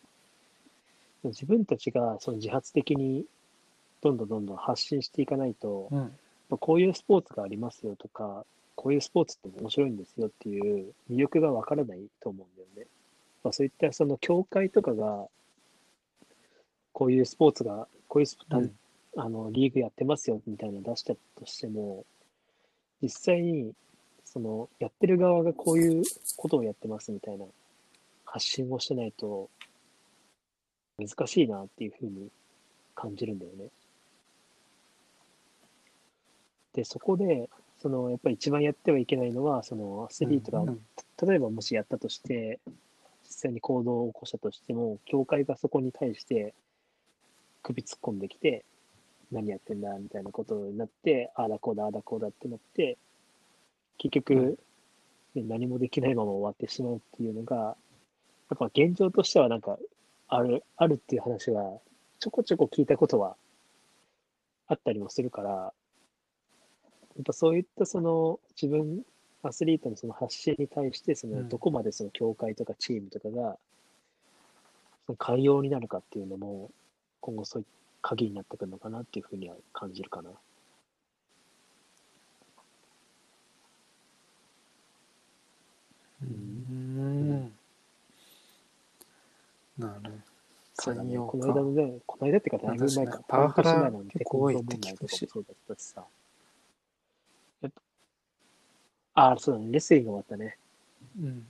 [1.25, 3.25] 自分たちがその自発的に
[4.01, 5.99] どんどんどんどん発信していかないと、うん。
[5.99, 8.45] まあこういうスポーツがありますよとか、
[8.77, 12.87] こういうスポーツって面白いんですよっていう魅力がわからないと思うんだよね。
[13.43, 15.27] まあ、そういったその協会とかが、
[16.93, 18.73] こういうスポーツが、こういうスポうん
[19.21, 22.05] あのリーグやってますよみたいなの出したとしても、
[23.03, 23.73] 実際に
[24.25, 26.03] そのやってる側がこういう
[26.37, 27.45] ことをやってますみたいな
[28.25, 29.51] 発信をしてないと
[30.99, 32.29] 難しいなっていうふうに
[32.95, 33.67] 感じるんだよね。
[36.75, 37.49] で、そこで、
[37.83, 40.81] そのやっぱり一番やってはいけないのは、そのアスリートが、うん
[41.21, 42.61] 例えばもしやったとして、
[43.25, 46.55] 実際に行動を起こしたとしても、協会がそこに対して
[47.65, 48.65] 首突っ込んできて、
[49.31, 52.97] 何やってんだみたいなことになって、ああだこうだ、ああだこうだってなって、
[53.99, 54.59] 結局、
[55.35, 57.77] 何もできないまま終わってしまうっていうのが、
[58.51, 59.79] やっぱ現状としてはなんか、
[60.29, 61.79] ある、あるっていう話は、
[62.21, 63.37] ちょこちょこ聞いたことは
[64.67, 69.03] あったりもするから、やっぱそういったその自分、
[69.43, 71.49] アスリートのその発信に対して、そのうん。
[71.49, 73.59] どこまでその協会とかチームとかが、
[75.07, 76.71] その寛容になるかっていうのも、
[77.21, 77.67] 今後そういう
[78.09, 80.31] 鍵になってくるのかなっていうふうには感じるかな。
[86.23, 87.53] うん。
[89.79, 90.23] なる。
[90.73, 91.19] そうだね。
[91.19, 96.03] この間のね、この間ってかだいぶ前かパワハラ結構多いって聞くしそうだったしさ。
[97.61, 97.83] やっぱ
[99.23, 99.71] ああ、そうだね。
[99.71, 100.57] レスリング終わったね。
[101.21, 101.47] うん。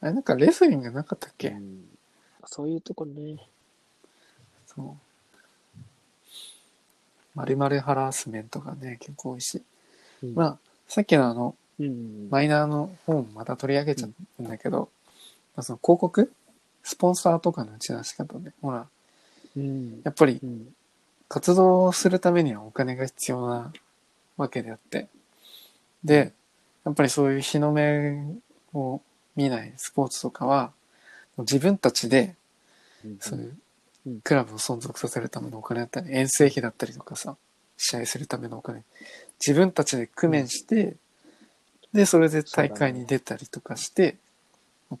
[0.00, 1.84] あれ、なんかレスリングなかったっけ、うん、
[2.44, 3.36] そういうとこね。
[4.66, 5.05] そう。
[7.36, 9.62] 〇〇ハラスメントがね、結構多いし。
[10.22, 10.58] うんまあ、
[10.88, 12.28] さっきのあの、うん。
[12.30, 14.08] マイナーの本また取り上げちゃ
[14.38, 14.88] うんだけど、
[15.54, 16.32] まあ、その広告？
[16.82, 18.86] スポンサーとかの打ち出し方で、ほら、
[19.56, 20.00] うん。
[20.02, 20.74] やっぱりうん。
[21.28, 23.72] 活動するためにはお金が必要な
[24.36, 25.08] わけであって。
[26.04, 26.32] で、
[26.84, 28.24] やっぱりそういう日の目
[28.72, 29.00] を
[29.34, 30.72] 見ないスポーツとかは、
[31.38, 32.36] 自分たちで、
[33.04, 33.58] うんそういううん
[34.22, 37.36] クラブを存続させるためのお金だったり、遠征費だったりとかさ、
[37.76, 38.84] 試合するためのお金、
[39.44, 40.96] 自分たちで工面して、
[41.92, 44.16] で、それで大会に出たりとかして、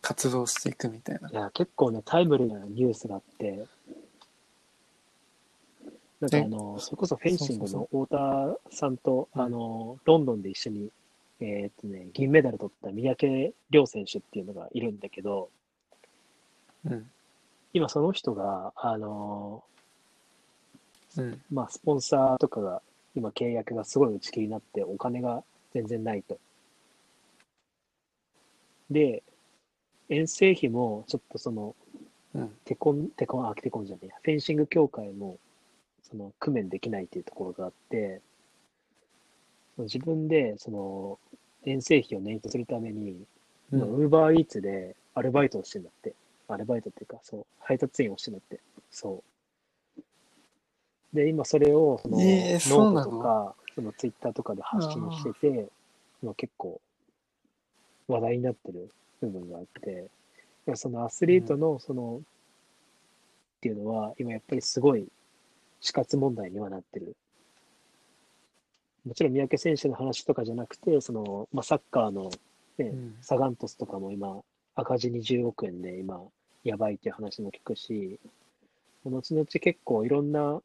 [0.00, 1.30] 活動していくみたいな。
[1.30, 3.66] いや、結構ね、タイムリーなニュースがあって、
[6.20, 9.42] なんかあの、それこそフェンシングの太田さんと、うん。
[9.42, 10.90] あの、ロンドンで一緒に、
[11.40, 15.50] えーっとね、銀メダル取った三宅亮選手っていうのがいるんだけど、
[16.86, 17.10] うん。
[17.76, 19.62] 今その人が、あの、
[21.18, 21.42] うん。
[21.52, 22.80] まあ、スポンサーとかが、
[23.14, 26.38] 今契約がすごい打ち切りになって、お金が全然ないと。
[28.90, 29.22] で、
[30.08, 31.76] 遠征費もちょっとその、
[32.34, 32.48] うん。
[32.64, 35.38] テコン、テコン、あ、テコンじゃねえやフェンシング協会も、
[36.02, 38.22] その、工面できないっていうところがあって、
[39.76, 41.18] 自分で、その、
[41.66, 43.26] 遠征費を捻出するために、
[43.70, 44.06] ウうん。
[44.06, 46.14] ーバーイーツでアルバイトをしてんだって。
[46.48, 48.60] アルバイトっていうか、そう、配達員をしてんだって。
[48.90, 49.22] そ
[49.96, 50.02] う。
[51.16, 55.68] で、今それを、その、えーノートとか、そのツイッターとかで発信してて、
[56.22, 56.80] まあ、結構
[58.08, 58.90] 話題になってる
[59.20, 60.08] 部分があって、
[60.76, 65.06] そのアスリートのその、っていうのは、今やっぱりすごい
[65.80, 67.16] 死活問題にはなってる。
[69.06, 72.30] もちろん三宅選手の話とかじゃなくて、その、まあ、サッカーの、
[72.78, 74.42] ね、うんサガン鳥栖とかも今、
[74.74, 76.20] 赤字20億円で今、
[76.66, 78.18] やばいっていう話も聞くし、
[79.04, 80.60] 後々結構いろんな、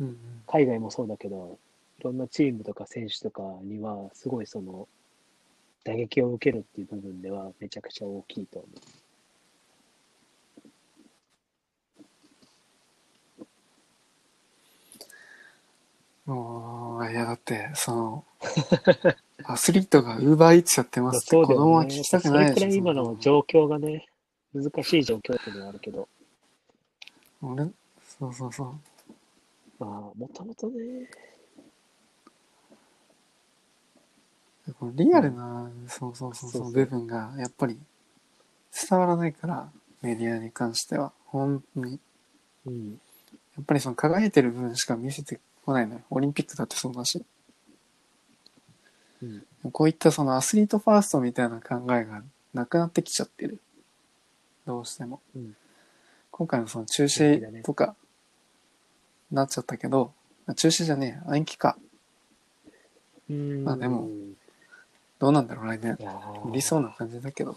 [0.00, 0.16] うん。
[0.46, 1.58] 海外もそうだけど、
[2.00, 4.88] いろんなチームとか選手とかには、すごいその、
[5.84, 8.68] 打撃を受けるっていう部分ではめちゃくちゃ大きいと思
[16.26, 16.32] う。
[16.32, 18.24] もう、いやだって、その、
[19.44, 22.60] アスリートがウーバーイーツやってますって 子供は聞きたくないでしょ。
[22.60, 24.08] それくらい今の状況がね、
[24.54, 26.08] 難しい状況っていうのはあるけど、
[27.40, 27.64] 俺、
[28.18, 29.84] そうそうそう。
[29.84, 31.08] まあ、もともとね、
[34.78, 37.78] このリアルな、そうそうそうそううそそう部分がやっぱり
[38.88, 39.70] 伝わらないから、
[40.02, 41.12] メディアに関しては。
[41.26, 41.98] 本当に。
[42.66, 42.90] うん、
[43.56, 46.00] やっぱりその輝いてる部分しか見せてこないのよ。
[46.10, 47.24] オリンピックだってそうだし。
[49.22, 49.26] う
[49.68, 52.22] ん、こういったそのアスリートファーストみたいな考えが
[52.54, 53.60] なくなってきちゃってる。
[54.66, 55.20] どうしても。
[55.34, 55.56] うん
[56.32, 57.94] 今回のその中止とか、
[59.30, 60.12] なっちゃったけど、
[60.46, 61.76] あ中止じゃねえ、延期か。
[63.30, 63.64] うん。
[63.64, 64.08] まあでも
[65.18, 65.98] どうなんだろう、来年
[66.44, 67.52] 無理そうな感じだけど。
[67.52, 67.56] っ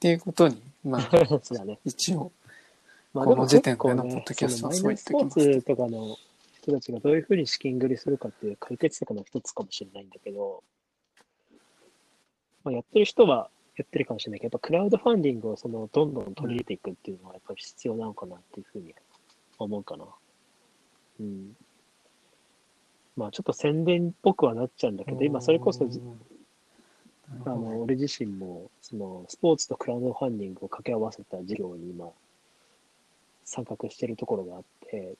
[0.00, 1.08] ていうことに、まあ。
[1.84, 2.32] 一応、
[3.14, 6.18] まこの時点でのポッドキャストはそそう言ってきますスポーツとかの
[6.60, 10.64] 人たちがどういうふうに資金繰りするかっていう解決策の一つかもしれないんだけど、
[12.64, 18.94] まあ、やってる人はやってるかもしれないけど、やっぱクラウドファンディングをそのどんどん取り入れていくっていうのはやっぱり必要なのかなっていうふうに
[19.58, 20.04] 思うかな。
[21.20, 21.56] うん。
[23.16, 26.00] まあちょっと宣伝っぽくはなっちゃうんだけど、今それこそじ
[27.44, 32.08] あの、俺自身も、その、スポーツとクラウドファンディングを掛け合わせた事業に今、
[33.44, 35.14] 参画してるところがあって、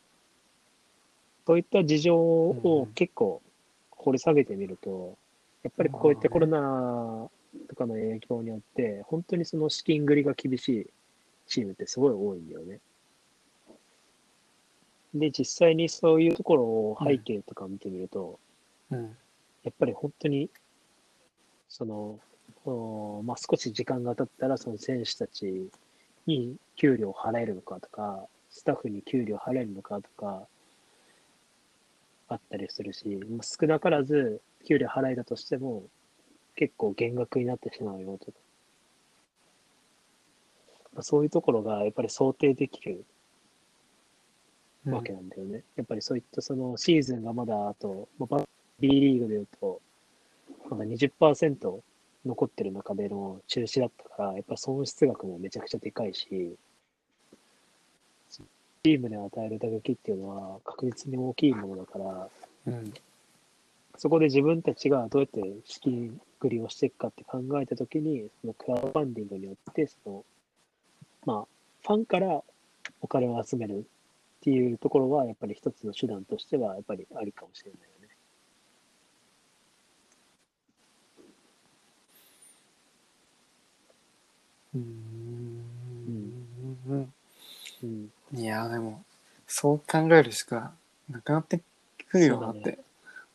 [1.46, 3.42] そういった事情を結構
[3.90, 5.16] 掘り下げてみると、
[5.62, 7.28] やっぱりこういったコロナ
[7.68, 10.86] とかの影響によって、本当にその資金繰りが厳しい
[11.46, 12.80] チームってすごい多いんだよね。
[15.14, 18.38] で、実際にそういうところを背景とか見てみると、
[18.90, 19.16] うん。
[19.64, 20.50] やっぱり本当に、
[21.68, 22.20] その、
[22.64, 25.70] おまあ、少し時間が経ったら、その選手たち
[26.26, 30.46] に給料を払えるのかとか、スタッフに給料払えるのかとか、
[32.28, 35.84] あったりするし、まあ、少なからず給料払えたとしても、
[36.56, 38.38] 結構減額になってしまうよとか。
[40.94, 43.04] まあ、そういうところがやっぱり想定できる
[44.86, 45.62] うんわけなんだよね。
[45.76, 48.42] やっぱりそういったそのシーズンがまだあと、まあ、
[48.80, 49.80] B リーグでいうと、
[50.70, 51.80] まだ20%
[52.24, 56.56] 残ってる中での中止だったから、やっぱ損失額もめちゃくちゃでかいし、
[58.84, 62.28] チームで与える打撃っていうのは確実に大きいものだから、
[62.68, 62.94] うん。
[63.98, 70.24] そこで自分たちがどうやって資金繰りをしていくかって考えたときに、そのクラウドファンディングによって、その、
[71.24, 71.46] まあ、
[71.86, 72.42] ファンから
[73.00, 73.82] お金を集めるっ
[74.42, 78.08] ていうところは、やっぱり一つの手段としては、やっぱりありかもしれないよね。
[84.74, 85.56] うーん。
[87.82, 88.10] うん。
[88.32, 89.04] いや、でも、
[89.46, 90.72] そう考えるしか
[91.10, 91.60] なくなって
[92.08, 92.78] くるよなって。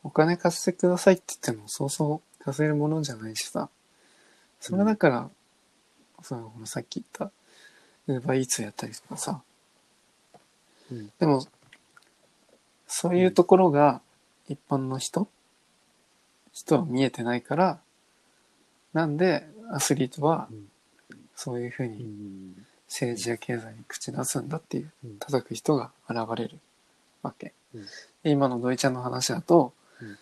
[0.04, 3.68] お金貸してくださいって言っても、そうそう貸せるものじゃないしさ。
[4.60, 5.30] それだから、
[6.22, 7.32] その、さっき言った、
[8.06, 9.42] ウーバーイーツやったりとかさ。
[10.90, 11.12] うん。
[11.18, 11.46] でも、
[12.86, 14.00] そういうところが
[14.48, 15.28] 一般の人
[16.52, 17.80] 人は見えてないから、
[18.92, 20.68] なんでアスリートはうん
[21.34, 22.66] そういうふううにん。
[22.88, 26.58] 政治や経済に口出すんだっていううん叩く人が現れる
[27.22, 27.54] わけ。
[28.22, 30.18] 今の土井ちゃんの話だと、うん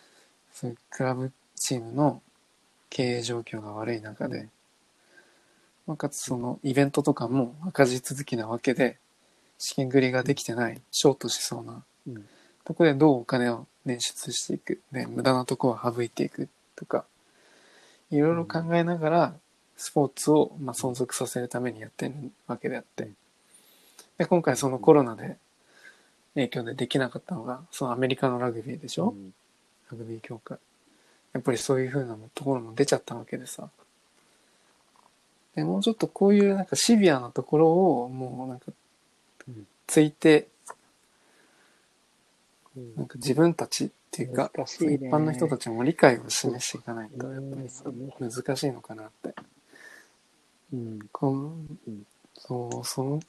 [0.52, 2.22] そういうクラブチームの
[2.88, 4.48] 経営状況が悪い中で、
[5.86, 8.96] まあかつそのイベントとかも赤字続きなわけで、
[9.58, 12.26] 資金繰りができてない、ショートしそうなうん。
[12.64, 14.80] とこでどうお金を捻出していく。
[14.90, 17.04] で、無駄なとこは省いていくとか、
[18.10, 19.34] いろいろ考えながら、
[19.76, 22.14] スポーツを、まあ、存続させるためにやってる
[22.46, 23.10] わけであって。
[24.16, 25.36] で、今回そのコロナで
[26.34, 29.34] 影響でできなかったのが、そのアメリカのラグビーでしょ、うん
[29.90, 30.58] ラグビー協会。
[31.32, 33.68] やっぱりそういう風なところも出ちゃったわけでさ。
[35.54, 38.66] で、もうちょっとこういうなんかシビアなところをもうなんか
[39.48, 40.48] うんついて
[42.76, 47.84] うんなんか自分たちっていうか、一般の人たちも理解を示していかないと、やっぱりさ
[48.18, 49.34] 難しいのかなって。
[50.72, 50.98] うん。
[51.12, 52.06] こううん
[52.36, 53.20] そう、その、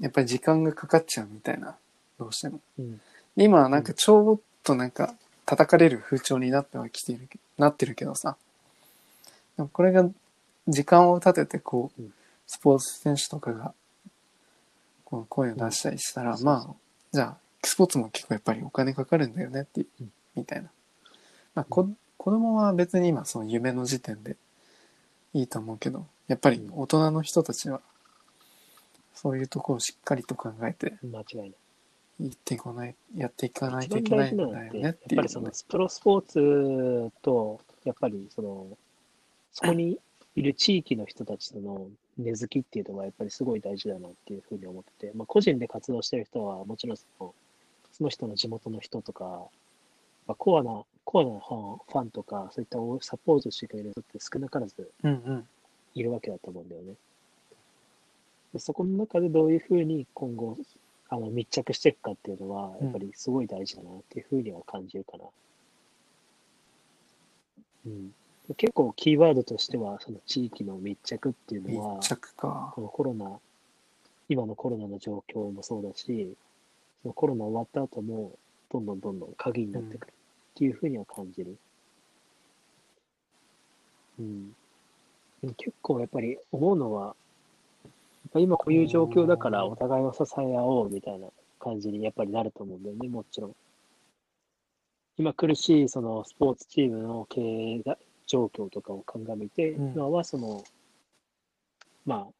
[0.00, 1.76] やっぱり時間がかかっちゃうみたいな、
[2.18, 2.60] どうしても。
[2.78, 3.00] うん。
[3.36, 5.14] 今はなんかちょっとなんか
[5.52, 8.38] 叩かれる風潮になってはきているけ、なってるけどさ。
[9.58, 10.08] でもこれが
[10.66, 12.14] 時間を立ててこううん、
[12.46, 13.74] スポーツ選手とかが、
[15.04, 16.74] こう声を出したりしたら、うんまあ、
[17.12, 19.84] じゃあ、スポーツも結構やっぱりお金かかるんだよねって
[20.34, 20.70] みたいな。
[21.54, 21.86] まあ、こ、
[22.16, 24.38] 子供は別に今その夢の時点で
[25.34, 27.82] いいと思うけど、やっぱり大人の人たちは、
[29.12, 31.52] そういうところをしっかりと考えて、間違いない。
[32.20, 38.66] 言っていかない、やっていかない一といけないんだよねっていうぱりそのプロスポーツと、やっぱりその、
[39.52, 39.98] そこに
[40.36, 41.88] いる地域の人たちとの
[42.18, 47.34] 根付きっていうのがやっぱりすごい大事だなっていうふうに思ってて、まあ、個人で活動してる人はもちろんその
[47.92, 49.24] その人の地元の人とか、
[50.26, 55.48] まあ、コアな、コアなファンファンとか、そういったサポートしてくれる人って少なからずうんうん。
[55.94, 56.94] いるわけだと思うんだよね。
[58.54, 60.56] でそこの中でどういうふうに今後
[61.12, 65.24] あの密着していくかっていうのは、やっぱりすごい大事だなっていうふうには感じるかな。
[67.84, 68.14] うん、
[68.56, 72.72] 結構キーワードとしては、その地域の密着っていうのは、密着か。
[72.74, 73.30] このコロナ、
[74.30, 76.34] 今のコロナの状況もそうだし、
[77.02, 78.32] そのコロナ終わった後も、
[78.70, 80.14] どんどんどんどん鍵になってくるっ
[80.54, 81.58] ていうふうには感じる。
[84.18, 84.56] うん。
[85.58, 87.14] 結構やっぱり思うのは、
[88.30, 93.56] ぱ今こういう状況だからお互いを支え合おうみたいな感じにやっぱりなると思うんだよね、もちろん。
[95.18, 99.92] 今苦しいそのスポーツチームの経営が状況とかを鑑みて、うん。
[99.92, 100.64] 今はその、
[102.06, 102.32] まあ、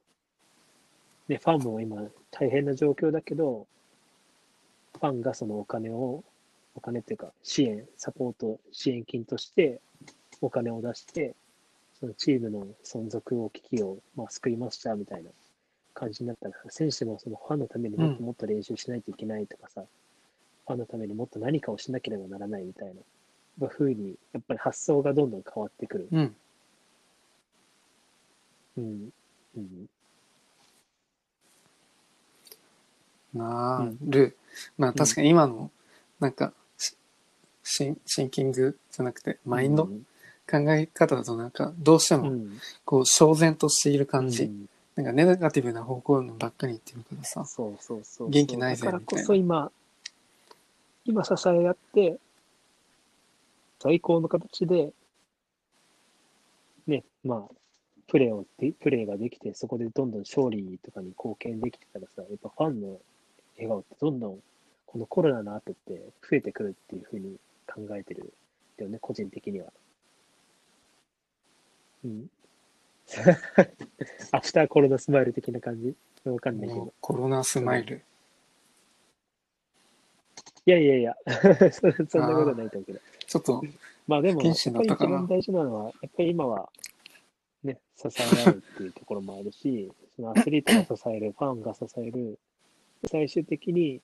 [1.28, 3.66] ね、ファンも今大変な状況だけど、
[4.98, 6.24] ファンがそのお金を、
[6.74, 9.80] お金っていうか支援、サポート、支援金として
[10.40, 11.34] お金を出して、
[12.00, 15.30] そのチームの存続を危機を、まあ、救いましたみたいな
[15.94, 19.84] 感じになったら、選手もそのファンのためにもっともっと練習しないといけないとかさ、
[20.66, 22.94] ファンのためにもっと何かをしなければならないみたい
[23.58, 26.08] な、ふうに、やっぱり発想がどんどん変わってくる。
[26.10, 26.36] うん。
[28.78, 29.10] うん。
[29.56, 29.88] うん。
[33.34, 34.36] なる。
[34.76, 35.70] まあ確かに今の、
[36.20, 36.96] なんか、し
[37.64, 40.06] シンシンキングじゃなくて、マインド、うん
[40.50, 42.60] 考え方だとなんか、どうしても、うん。
[42.84, 44.44] こう、焦然としている感じ。
[44.44, 47.44] うんなんか、ネガティブな方向のばっかり言ってるからさ。
[47.44, 48.30] そうそうそう。
[48.30, 49.72] 元気ないぜだからこみたいなそ今、
[51.04, 52.18] 今支え合って、
[53.80, 54.92] 最高の形で、
[56.86, 57.54] ね、まあ、
[58.06, 63.00] プレーをで、プレーができて、そこでどんどん勝利とかに貢献できてたらさ、やっぱファンの
[63.56, 64.38] 笑顔ってどんどん、
[64.86, 68.34] このコロナの後って増えてくるっていうふうに考えてる
[68.76, 69.72] よね、個人的には。
[72.04, 72.26] うん。
[74.32, 75.94] アフターコロナスマイル的な感じ？
[76.24, 76.92] わかんないけど。
[77.00, 78.02] コロナスマイル。
[80.64, 81.16] いやいやいや、
[81.72, 83.00] そそんなことはないと思うけど。
[83.26, 83.62] ちょっと、
[84.06, 86.70] まあでも、やっぱり一番大事なのは、やっぱり今は、
[87.64, 92.38] ね、支え合うっていうところもあるし、 そのアスリートが支える、ファンが支える、
[93.06, 94.00] 最終的に、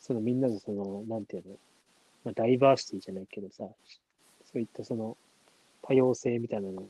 [0.00, 1.56] そのみんなのその、なんていうの、
[2.24, 3.68] まあ、ダイバーシティじゃないけどさ、
[4.44, 5.16] そういったその
[5.82, 6.88] 多様性みたいなの、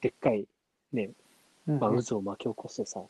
[0.00, 0.46] でっかい
[0.92, 1.10] ね、
[1.66, 3.02] うんまあ、渦を巻き起こしてさ、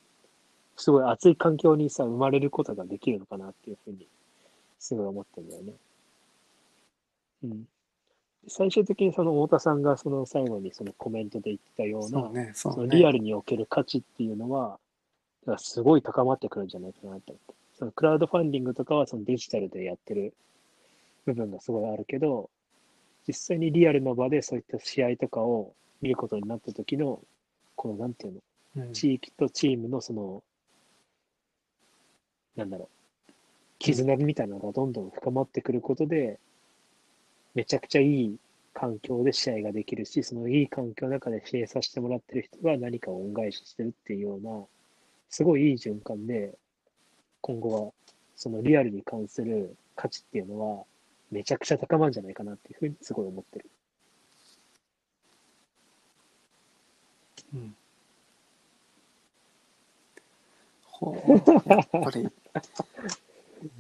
[0.77, 4.07] すごい熱い環境にさ、生まれることができるのかなっていうふうに、
[4.79, 5.73] すごい思ってんだよね。
[7.45, 7.69] うん。
[8.47, 12.97] 最終的にその太田さんがその最後にそのコメントで言ってたような、そうね、そそうのね。
[12.97, 14.79] リアルにおける価値っていうのは、
[15.43, 17.55] だからすごい高まってくるんじゃないかなと思って。
[17.79, 20.35] そのクラウドファンディングとかはそのデジタルでやってる
[21.27, 22.51] 部分がすごいあるけど、
[23.27, 27.21] 実際にリアルの場でそういった試合とかを見ることになった時の、
[27.77, 28.43] このなんていう
[28.77, 28.93] の、うん。
[28.93, 30.43] 地域とチームのその、
[32.57, 32.89] なんだろ
[33.29, 33.33] う、
[33.79, 36.39] 絆みたいなのがどんどん深まってくることで、
[37.55, 38.39] めちゃくちゃいい
[38.75, 44.65] 環境で試合ができるし、そのいい環境の中で試合させてもらってる人が何かを恩返ししてるっていうような、
[45.31, 46.57] すごいいい循環で、
[47.41, 47.93] 今後は
[48.37, 50.85] そのリアルに関する価値っていうのは、
[51.31, 53.69] めちゃくちゃ高まるんじゃないかなっていうふうにすごい思ってる。
[57.55, 57.75] うん
[61.01, 62.29] ほうやっぱり。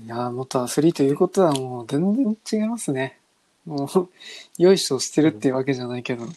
[0.05, 3.19] いや、元アスリートいうことはもう全然違いますね。
[3.67, 6.29] もう、よいしょしてるっていうわけじゃないけど、い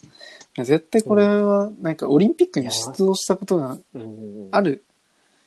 [0.56, 4.84] や絶対これは、なんかオリンピックに出場したことがうんうんうんある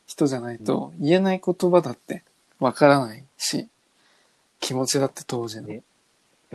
[0.08, 2.24] 人じゃないと言えない言葉だって
[2.60, 3.68] わからないし、
[4.60, 5.68] 気持ちだって当時の。
[5.68, 5.84] ね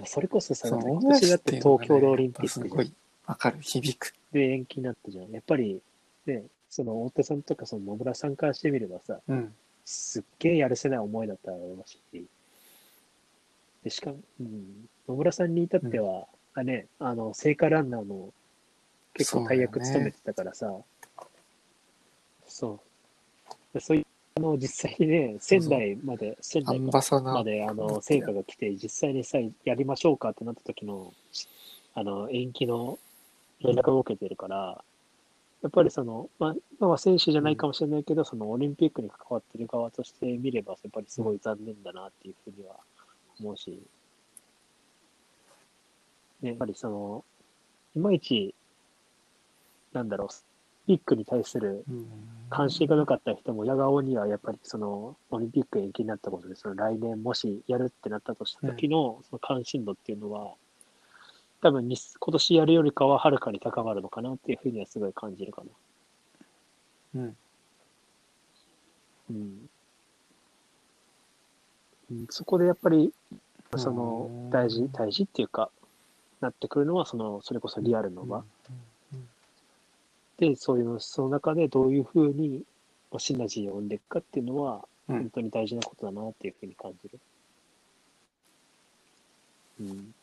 [0.07, 2.93] それこそさ、その今年だって東京でオリンピックすごい
[3.27, 4.15] わかる、響く。
[4.33, 5.31] で延期になったじゃん。
[5.31, 5.81] やっぱり、
[6.27, 9.55] ね、その太田さんとかその野村さんからしてみればさ、うん。
[9.85, 11.99] すっげえやるせない思いだったらろうし、
[13.83, 18.33] でしかも、うん、野村さんに至っては、あね、あの、聖火ランナーの
[19.15, 20.73] 結構大役務めてたからさ、
[22.47, 22.79] そ
[23.75, 24.07] う,、そういう、
[24.37, 27.35] あの、実際にね、仙台まで、仙アン台かバサダー。
[27.35, 31.13] まで、あの、成果が来て、実際にさ、やりましょうかってなった時の、
[31.95, 32.99] あの、延期の
[33.61, 34.83] 連絡を受けてるから、
[35.63, 42.77] やっぱりその、まあ、今は選手じゃないかもしれないけど、そのオリンピックに関わってる側として見れば、やっぱりすごい残念だなっていうふうには
[43.39, 43.79] 思うし、
[46.41, 47.25] ね、やっぱりその、
[47.95, 48.55] いまいち、
[49.93, 50.29] なんだろう、
[50.87, 52.07] ピックに対するうん
[52.51, 60.55] 関心がなかった人も、矢顔にはやっぱりそのオリンピック延期になったことで、その来年もしやるってなったとした時のその関心度っていうのは、
[61.63, 65.63] 多分に今年やるよりかははるかに高まるのかなっていうふうにはすごい感じるか
[67.15, 67.21] な。
[67.21, 67.37] うん。
[69.31, 69.69] うん。
[72.11, 73.13] うん、そこでやっぱり、
[73.77, 75.71] そのうん大事、大事っていうか、
[76.41, 78.45] なってくるのは、その、それこそリアルの場。
[80.39, 82.65] で、そういうの、その中でどういうふうに
[83.11, 84.77] まあシナジーを生んでいくかっていうのは、
[85.09, 87.19] うん本当に大事なことだなっていうふうに感じる。
[89.81, 90.15] うん。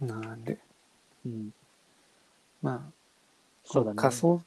[0.00, 0.58] なんで、
[1.26, 1.52] うん。
[2.62, 2.92] まあ、
[3.64, 3.96] そうだね。
[3.96, 4.42] 仮想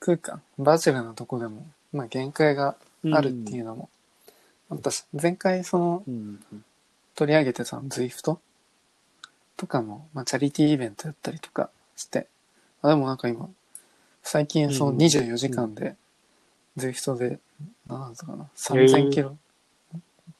[0.00, 2.76] 空間、バーチャルなとこでも、まあ限界が
[3.12, 3.88] あるっていうのも、
[4.68, 6.14] 私、前回そのうん。
[6.52, 6.64] うん。
[7.14, 8.38] 取り上げてた ZWIFT
[9.56, 12.26] とかも、まあチャリティーイベントやったりとかして、
[12.82, 13.48] あでもなんか今、
[14.22, 15.96] 最近そのうん24時間で、
[16.76, 17.38] ZWIFT で、
[17.86, 19.36] なんだったかな、3000キロ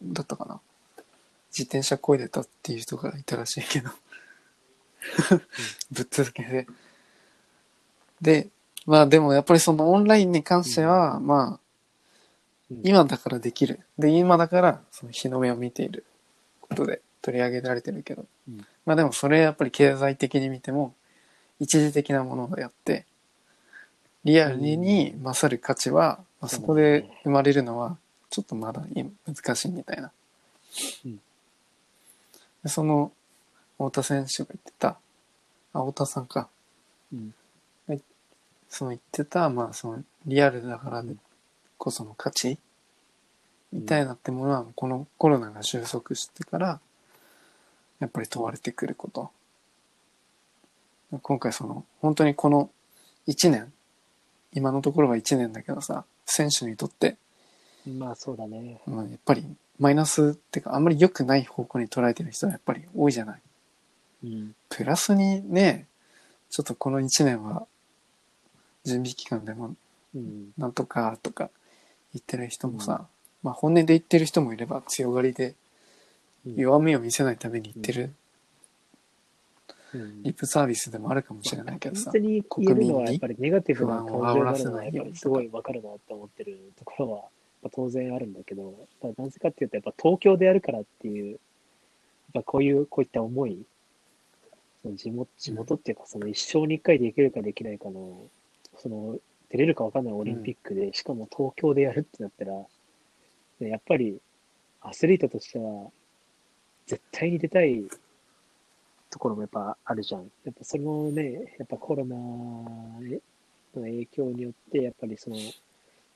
[0.03, 0.61] だったかな。
[1.53, 3.91] 自転車こいでたっていう人がいたらしいけど、
[5.91, 6.67] ぶっ続けで。
[8.21, 8.49] で、
[8.87, 11.61] まあでもやっぱりそのオンラインに関しては、まあ、
[12.71, 12.81] うん。
[12.83, 13.81] 今だからできる。
[13.99, 16.05] で、今だからその日の目を見ている。
[16.65, 18.67] ことで取り上げられてるけど、うん。
[18.87, 20.95] まあでもそれやっぱり経済的に見ても
[21.61, 23.07] 一時的なものであって、
[24.25, 27.97] リアルに勝る価値は、まあ、そこで生まれるのは
[28.31, 28.83] ちょっとまだ
[29.27, 30.11] 難しいみたいな。
[31.05, 31.21] うん。
[32.63, 33.13] でその
[33.79, 34.99] 太田選手が言ってた、
[35.73, 36.49] あ、太田さんか。
[37.13, 37.35] うん。
[38.69, 41.05] その言ってた、まあそのリアルだから
[41.79, 42.59] こその価値
[43.73, 46.81] みたいなってものは、このコロナが収束してから、
[48.01, 49.31] やっぱり問われてくること。
[51.23, 52.69] 今回その、本当にこの
[53.29, 53.73] 1年、
[54.53, 57.17] 今のところは1年だけどさ、選手にとって、
[57.87, 58.81] まあそうだね。
[58.87, 59.45] まあ、やっぱり
[59.79, 63.41] マイナスっていうか、あんまり良くない方向に捉えてる人はやっぱり多いじゃない。
[64.25, 64.55] うん。
[64.69, 65.87] プラスにね、
[66.51, 67.67] ちょっとこの1年は、
[68.85, 69.75] 準備期間でも
[70.15, 70.53] うん。
[70.59, 71.51] なんとかとか
[72.13, 73.07] 言ってる人もさ、
[73.43, 75.55] まあ本音で言ってる人もいれば強がりで
[76.47, 78.13] うん弱みを見せないために言ってる
[79.95, 82.19] うんリップサービスでもあるかもしれないけどさ本当。
[82.19, 83.97] に言えるのはやっぱりネガティブな
[84.45, 87.23] らせなはいようにすごいわかるなって思ってるところは、
[87.71, 88.75] 当然あるんだけど、
[89.17, 91.39] なぜかっていうと、やっぱ東京でやるからっていう、やっ
[92.35, 93.65] ぱこういう、こういった思い、
[94.93, 98.29] 地元地元っていうか、その一生に一回できるかできないかの、
[98.79, 99.19] その
[99.51, 102.53] 出れるかわかんないオリンピックで、しかも東京でやるってなったら、
[103.61, 104.21] ねやっぱり
[104.81, 105.91] アスリートとしては、
[106.87, 107.85] 絶対に出たい
[109.11, 110.23] ところもやっぱあるじゃん。
[110.45, 113.01] やっぱそのね、やっぱコロナの
[113.75, 115.37] 影響によって、やっぱりその、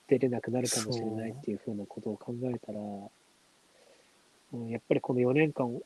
[0.09, 5.79] 出れなくなるかもしれないっていうふうなことを考えたら、うんやっぱりこの4年間、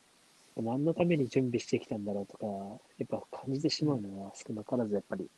[0.57, 2.47] 何のために準備してきたんだろうとか、
[2.99, 5.29] やっぱ感じてしまうのは少なからずやっぱり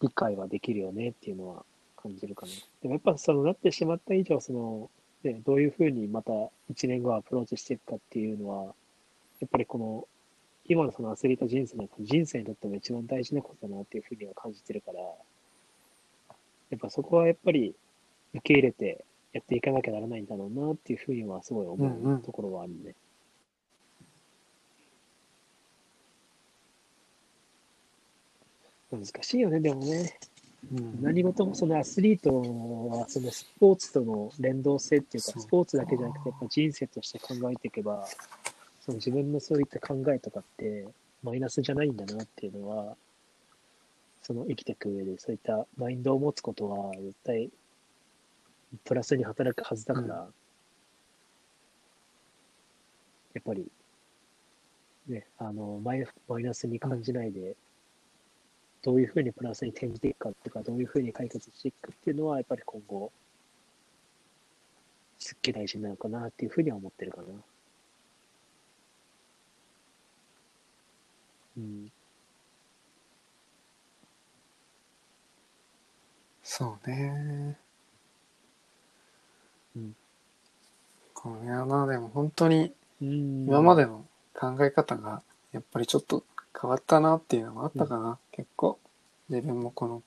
[0.00, 1.64] 理解はできるよねっていうのは
[1.96, 2.52] 感じるかな。
[2.82, 4.90] でもやっぱそのなってしまった以上、その、
[5.22, 6.50] ね、どういうふうにまた1
[6.88, 8.74] 年後アプローチしていくかっていうのは、
[9.40, 10.08] やっぱりこの、
[10.66, 17.74] 今のそのアスリート人生の中人生にとっても一番大事なことだなっていうふうには感じてるから、やっぱそこはやっぱり
[18.34, 22.94] 受け入れてやっていかなきゃならないんだろうなっていうふうにはすごい思うんううんところはあるね。
[28.96, 30.18] 難しいよね、でもね。
[30.72, 31.02] うん。
[31.02, 32.40] 何事もそのアスリート
[32.98, 38.06] はそのスポーツとの連動性っていうか、スポーツだけじゃなくて、やっぱ人生として考えていけば、
[38.80, 40.86] その自分のそういった考えとかって
[41.22, 42.96] マイナスじゃないんだなっていうのは、
[44.22, 47.50] その生きていく上でそういったマインドを持つことは絶対
[48.84, 50.34] プラスに働くはずだから、う
[53.34, 53.66] やっぱり、
[55.08, 57.56] ね、あのマイ、マイナスに感じないで、
[58.84, 63.12] どういうふうにプラスに転じていくかとか、どういうふうに解決していくっていうのは、やっぱり今後、
[65.18, 67.44] すっげえ大事なのかなっていうふうには思ってるかな。
[71.56, 71.90] うん。
[76.44, 77.58] そうね。
[79.76, 79.94] うん
[81.14, 84.04] これはな、でも本当にうん今までの
[84.34, 85.22] 考え方が
[85.52, 86.22] やっぱりちょっと
[86.60, 88.78] 変わったなっていうのがあったかな、結構。
[89.30, 90.02] 自分もこの、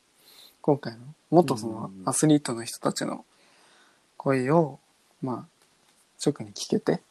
[0.62, 1.00] 今回の、
[1.32, 3.26] 元そのうんアスリートの人たちの
[4.18, 4.80] 声を、
[5.22, 5.66] まあ、
[6.24, 7.02] 直に聞けて、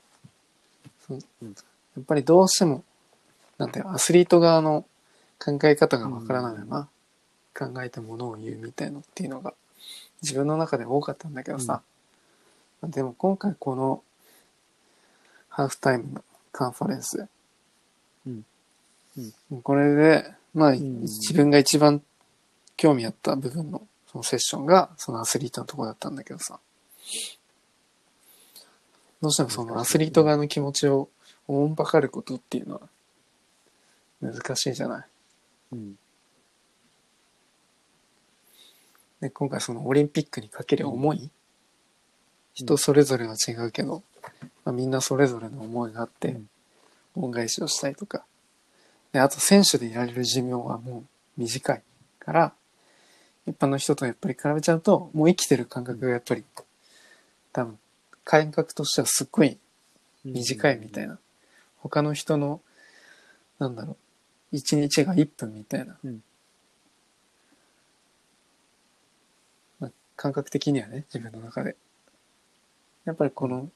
[1.07, 1.49] そううん。
[1.49, 1.55] や
[2.01, 2.85] っぱりどうしても、
[3.57, 4.85] なんていうのアスリート側の
[5.43, 6.89] 考え方がわからないな、
[7.57, 9.55] 考えてものを言うみたいのっていうのが
[10.23, 11.81] 自分の中で多かったんだけどさ、
[12.83, 14.03] でも今回この
[15.49, 17.27] ハーフタイムのカンファレンス、
[18.27, 18.45] うん。
[19.62, 22.03] これで、まあ、ん自分が一番
[22.77, 26.59] 興味あった部分のそのセッションがそのアスリートのところだったんだけどさ、
[29.21, 31.09] どうしてもそのアスリート側の気持ちを
[31.47, 32.81] おもんばかることっていうのは
[34.21, 35.07] 難しいじゃない。
[35.73, 35.99] うん。
[39.21, 41.31] で、今回そのオリンピックにかける思い、
[42.55, 44.03] 人それぞれは違うけど、
[44.65, 46.49] まあ、みんなそれぞれの思いがあって、うん
[47.17, 48.25] 恩返しをしたりとか。
[49.17, 51.83] で、あと選手でいられる寿命はもう短い
[52.19, 52.53] から、
[53.47, 56.45] 一般の人とやっぱり比べちゃうと、もう生きてる感覚がやっぱり、
[57.51, 57.79] 多分、
[58.25, 59.57] 感覚としてはすっごい
[60.23, 61.19] 短いみたいな。
[61.79, 62.61] 他の人の、
[63.59, 63.97] なんだろう、
[64.53, 65.97] 一日が1分みたいな。
[66.05, 66.23] うん
[69.81, 71.75] まあ、感覚的にはね、自分の中で。
[73.07, 73.71] やっぱりこの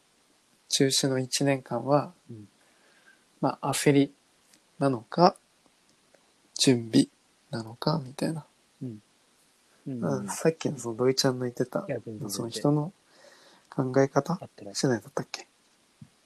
[0.68, 2.46] 中止の1年間は、うん
[3.40, 4.12] まあ焦り
[4.80, 5.36] なのか、
[6.58, 7.06] 準備
[7.50, 8.44] なのか、みたいな。
[8.82, 9.00] うん。
[9.86, 12.92] うんさっきのその土井ちゃんの言ってたいや全然全然その人の
[13.70, 14.74] 考え方合ってない。
[14.74, 15.46] 次第だったっけ？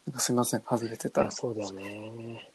[0.06, 1.30] なんかすいません、外れてたら。
[1.30, 2.50] そうだよね。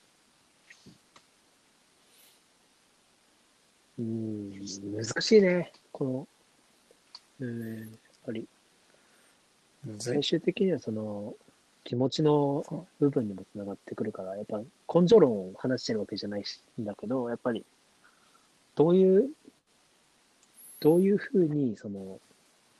[3.97, 4.52] うん、
[4.95, 5.74] 難しいね。
[5.91, 6.28] この、
[7.39, 7.89] うん、やっ
[8.26, 8.47] ぱり、
[9.84, 11.36] むずい最終的にはその、
[11.89, 12.63] 気持ちの
[12.99, 14.59] 部分にもつながってくるから、やっぱ
[14.93, 17.65] 根性論を話してるわけじゃないしんだけど、やっぱり、
[18.75, 19.31] どういう、
[20.79, 22.19] どういうふうにその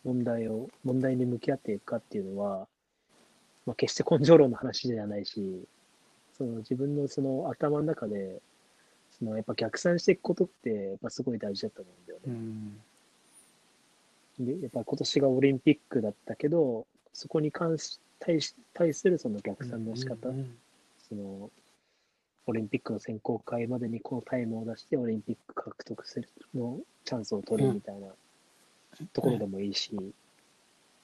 [0.03, 2.68] 問題を、問題に向き合っていくかっていうのは、
[3.66, 5.66] まあ、決して根性論の話じゃないし、
[6.38, 8.39] その自分のその頭の中で、
[9.18, 12.80] そのやっぱ逆算していくことって、やっぱすごい大事だと思うんだよね。
[14.39, 14.55] うん。
[14.60, 20.58] で、やっぱ今年がオリンピックだったけど、そこに関し対し対するその逆算の仕方、うん
[21.08, 21.50] その
[22.46, 28.08] オリンピックの選考会までにこのタイムを出してオリンピック獲得するのチャンスを取るみたいな
[29.14, 29.92] ところでもいいし、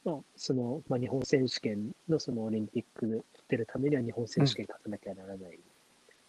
[0.04, 5.56] まあ、その、まあ、日本選手権のそのオリンピックで出るためには日本選手権勝たなきゃならない。
[5.56, 5.60] うん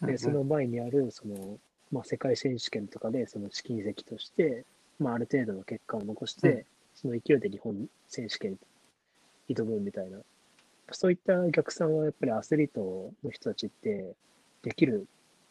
[0.03, 1.59] で、その前にある、その、
[1.91, 4.67] まあ、世界選手権とかでその試金石として、
[4.99, 6.65] まあ、ある程度の結果を残して、うん。
[6.95, 8.59] その勢いで日本選手権
[9.49, 10.19] に挑むみたいな、
[10.93, 14.15] そういった逆算はやっぱりアスリートの人たちって
[14.63, 15.07] できる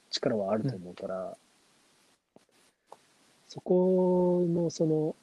[0.09, 1.37] 力はあると思うから、
[3.47, 5.15] そこのその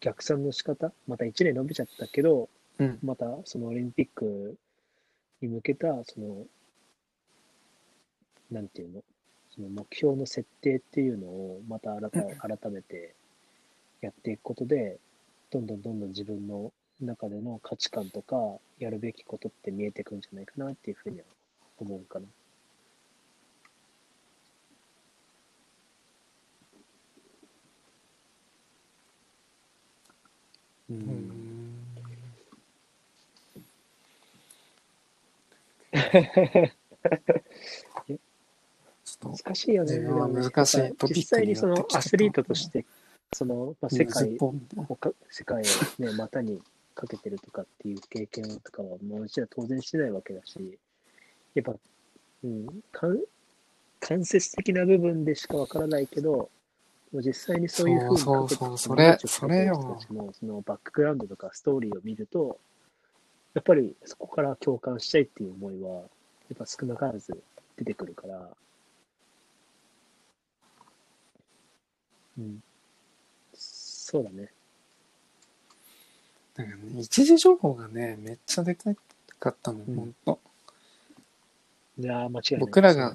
[0.00, 2.48] 逆算の仕方、また1年伸びちゃったけど、
[2.78, 2.98] うん。
[3.02, 4.56] またそのオリンピック
[5.40, 6.44] に向けた、その、
[8.50, 9.02] なんていうの、
[9.54, 12.10] その目標の設定っていうのをまた改
[12.58, 13.14] 改めて
[14.00, 14.98] やっていくことで、
[15.50, 18.36] どんどんどんどん自分の中での価値観とか、
[18.78, 21.24] やるべきことって見えてくるんじゃないかなっていうふうには
[21.78, 22.26] 思うかな。
[30.90, 31.44] ううん
[39.24, 39.98] 難しいよね。
[39.98, 42.84] 自分は難しい実際にそのアスリートとして、
[43.32, 46.62] その、まあ、世界水っぽみたいな他世界をね、股に
[46.94, 50.78] かけてるとかっていう経験とかは、もちろん当然してないわけだし、
[51.54, 51.74] やっぱ、
[52.44, 53.18] うん、間
[54.00, 56.50] 間接的な部分でしかわからないけど、
[57.12, 62.58] もう実際にそういうふうにそうかけてそうそうそれそれよ人たちのそのバックグラウンドとかストーリーを見ると、
[63.54, 66.00] やっぱりそこから共感したいっていう思いは、や
[66.54, 67.42] っぱ少なからず
[67.76, 68.50] 出てくるから、
[72.38, 72.62] うん。
[73.54, 74.50] そうだね。
[76.56, 78.94] なんかね、一時情報がね、めっちゃでか
[79.40, 80.40] かったの、うんほんと。
[81.98, 82.60] いやー、間違いない。
[82.60, 83.14] 僕らが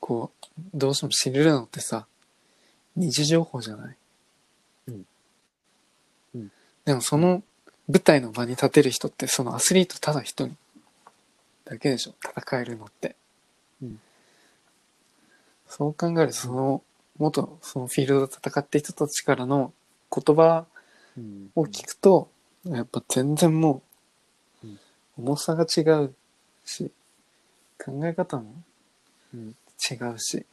[0.00, 2.06] こう、どうしても知れるのってさ、
[2.94, 3.96] 二次情報じゃない？
[4.88, 5.06] うん
[6.34, 6.52] うん
[6.84, 7.42] でもその
[7.88, 10.56] 舞台の場に立てる人って、そのアスリートただ一人
[11.64, 13.16] だけでしょ、戦えるのって。
[13.82, 14.00] うん
[15.68, 16.82] そう考えると、その、
[17.18, 19.72] 元、そのフィールドで戦っていた人たちからの
[20.14, 20.64] 言葉
[21.18, 22.30] うんを聞くと、
[22.74, 23.82] やっぱ全然も
[24.62, 24.78] ううん、
[25.18, 26.14] 重さが違う
[26.64, 26.90] し、
[27.82, 28.54] 考え方も
[29.34, 29.54] うん
[29.90, 30.44] 違うし、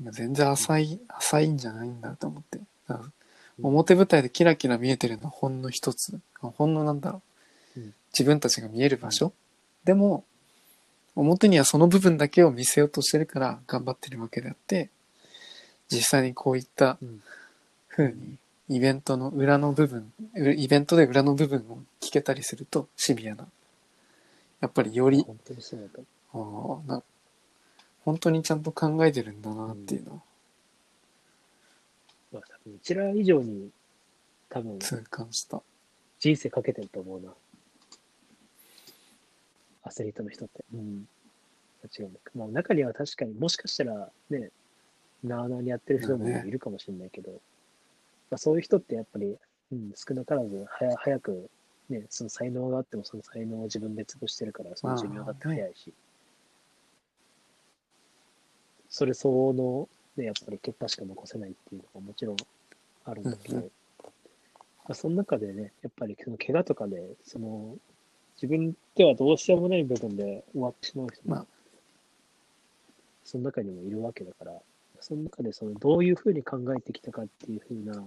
[0.00, 2.60] なんか全然浅い、浅いんじゃないんだと思って。
[3.62, 6.18] 表舞台でキラキラ見えてるのはほんの一つ。
[6.40, 7.22] ほんのなんだろ
[7.76, 7.94] ううん。
[8.12, 9.32] 自分たちが見える場所。
[9.84, 10.24] でも、
[11.14, 14.90] 表にはその部分だけを見せようとしてるから頑張ってるわけであって、
[15.90, 17.22] 実際にこういったうん
[17.88, 18.38] 風に
[18.68, 23.46] イベントの裏の部分、うイベントで裏の部分を聞けたりするとシビアな。
[24.60, 27.02] やっぱりより、本当にそうだとあーな
[28.04, 30.22] 本当にちゃんと考えてるんだなっていうのを
[32.32, 33.70] まあ、多分うちら以上に
[34.48, 35.62] 多分痛感した。
[36.18, 37.32] 人生かけてると思うな。
[39.84, 40.64] アスリートの人って。
[40.72, 41.06] うん。
[41.98, 42.38] 間違いなく。
[42.38, 44.50] まあ中には確かにもしかしたらね、
[45.22, 47.40] なあなあにやってる人もまあねいるかもしれないけど、
[48.32, 49.36] まあ、そういう人ってやっぱり、
[49.72, 51.50] うん、少なからず早早く、
[51.90, 55.92] ね、その才能があってもその才能を自分で潰してるから、その寿命だって早いし、
[58.88, 62.36] それ相応の、ね、やっぱり結果しか残せないっていうのがもちろん
[63.04, 63.70] あるんだけど、うんう
[64.04, 64.10] ま
[64.88, 67.76] あ、その中でね、やっぱりその怪我とかで、その
[68.36, 71.46] 自分ではどうしようもない部分で終わってしまう人も、まあ。
[73.24, 74.52] その中にもいるわけだから、
[75.02, 78.02] その中でそのどういうふうに考えてきたかっていうふうな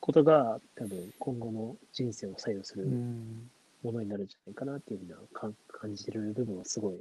[0.00, 3.50] ことが多分今後の人生を左右するうん。
[3.82, 6.94] ものになるんじゃないかなっていうふうな感感じてる部分はすごい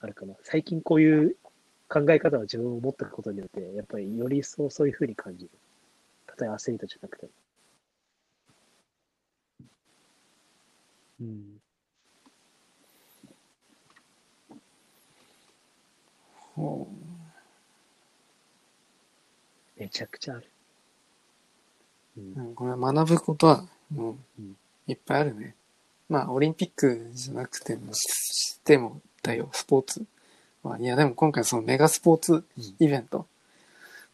[0.00, 0.34] あるかな。
[0.42, 1.36] 最近こういう
[1.88, 5.50] 考え方を自分を持ったことによって、やっぱりより一層そういうふうに感じる。
[6.26, 7.32] たとえアスリートじゃなくても。
[11.20, 11.60] うん。
[16.54, 16.88] ほ
[19.82, 20.46] めちゃくちゃある。
[22.16, 24.56] うんううんごめん、学ぶことはもううん
[24.86, 25.56] いっぱいあるね。
[26.08, 30.04] まあ、オリンピックじゃなくても、ししてもだよ、スポーツ。
[30.62, 32.44] まあ、いや、でも今回そのメガスポーツ
[32.78, 33.26] イベント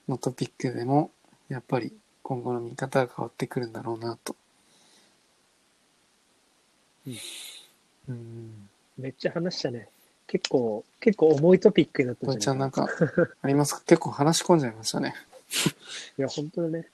[0.09, 1.11] のトピックでも、
[1.49, 1.93] やっぱり
[2.23, 4.37] 今後の見方が変わってくるんだろうなと。
[7.07, 7.17] うん
[8.09, 8.69] うん。
[8.97, 9.89] めっちゃ話したね。
[10.27, 12.87] 結構、結構重いトピックになったこれちゃんなんか。
[12.87, 12.93] か、
[13.43, 13.81] ありますか？
[13.87, 15.15] 結構話し込んじゃいましたね。
[16.19, 16.89] いや、本当だね。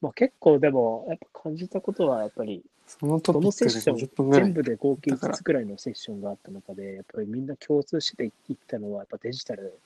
[0.00, 4.54] まあ結構でも、やっぱ感じたことは、やっぱり、そのトどピッセッション50分ぐらい全。
[4.54, 9.78] 部で合計だから5つくらいのセッションがあった中で、やっぱりみんな共通していったのは、やっぱデジタル、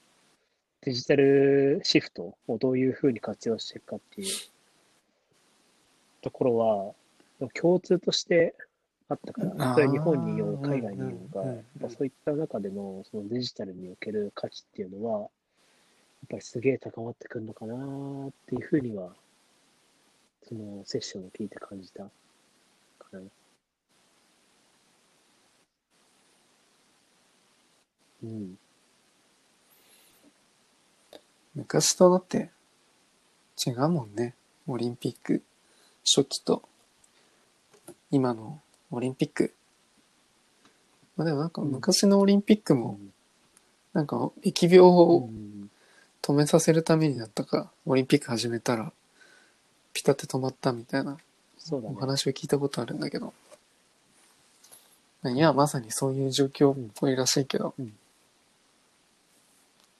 [0.83, 4.29] デジタルシフトをどういうふうに活用していくかっていう
[6.23, 8.55] ところは、共通として
[9.09, 15.29] あったから、あーそれは日本にいよう、海外にいようが、うんうんうんやっぱそういった中でのそのデジタルにおける価値っていうのは、
[16.29, 17.75] ぱりすげえ高まってくるのかな
[18.29, 19.11] っていうふうには、
[20.49, 22.11] そのセッションを聞いて感じたか
[23.13, 23.21] な。
[28.25, 28.59] うん。
[31.55, 32.51] 昔とだって
[33.65, 34.35] 違うもんね。
[34.67, 35.43] オリンピック
[36.05, 36.63] 初期と
[38.11, 38.61] 今の
[38.91, 39.55] オリンピック。
[41.17, 42.99] まあでもなんか昔のオリンピックも
[43.93, 45.54] なんか疫病うをん。
[46.25, 48.93] 止めさせるためになったか、オリンピック始めたら
[49.93, 51.19] ピタって止まったみたいなお
[51.59, 51.97] そうだね。
[52.01, 53.35] 話を聞いたことあるんだけど。
[55.23, 57.93] 今まさにそういう状況っぽいらしいけど、うん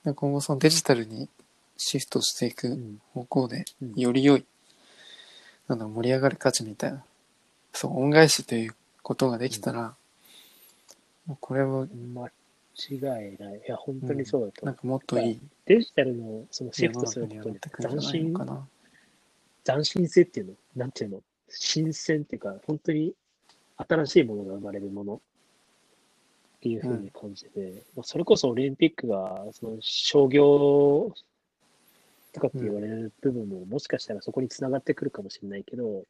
[0.05, 1.29] で今後そのデジタルに
[1.77, 3.01] シフトしていうくん。
[3.13, 4.47] 方向でうんより良い、
[5.69, 7.05] なんだ盛り上がる価値みたいな、
[7.73, 9.95] そう、恩返しということができたら、
[11.27, 12.31] もうこれを間
[12.77, 13.63] 違いない。
[13.67, 14.67] いや、本当にそうだと思う。
[14.67, 18.69] なんかもっといいデジタルのそのシ世フトすることになってくるん斬新のかな。
[19.65, 20.53] 斬新性っていうの？
[20.77, 21.23] なんていうの？
[21.49, 23.15] 新鮮っていうか、本当に
[23.77, 25.19] 新しいものが生まれるものっ
[26.61, 31.13] ていうふうに感じてて、まあそれこそオリンピックが、その商業
[32.33, 36.05] とかって言われる部分も、もしかしたらそこにつながってくるかもしれないけど、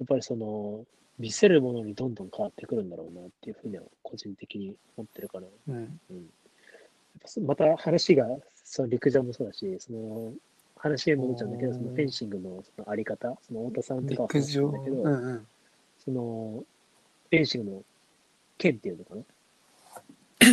[0.00, 0.84] やっぱりその、
[1.18, 5.46] 見せるものにどんどん変わってくるんだろうなっていうふうには個人的に思ってるかな。
[5.68, 6.00] うん。
[6.10, 6.30] うん
[7.46, 8.26] また話が、
[8.62, 10.32] その陸上もそうだし、その
[10.76, 15.46] 話に戻っちゃうんだけど、そのフェンシングのそのあり方、その太田さんとかは陸上、話したんだけど、うんうん。
[16.04, 16.64] その
[17.30, 17.82] フェンシングの
[18.58, 19.22] 剣っていうのかな？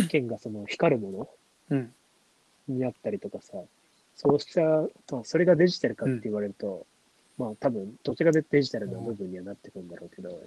[0.08, 1.28] 剣がその光るも
[1.70, 1.94] うん。
[2.68, 3.58] のにあったりとかさ、
[4.16, 6.86] そうした、まあ、それがデジタルかって言われると、
[7.38, 10.40] まあ多分、どちらかでデジタルな部分にはなってくるんだろうけど、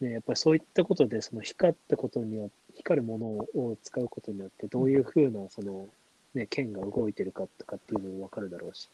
[0.00, 3.26] ね、やっぱりそういったことで、その光ったことによって、光るもの
[3.60, 5.88] を使うことによって、どういうふうな、その、
[6.34, 8.88] ね、剣が動いてるかとかっていうのもわかるだろうし、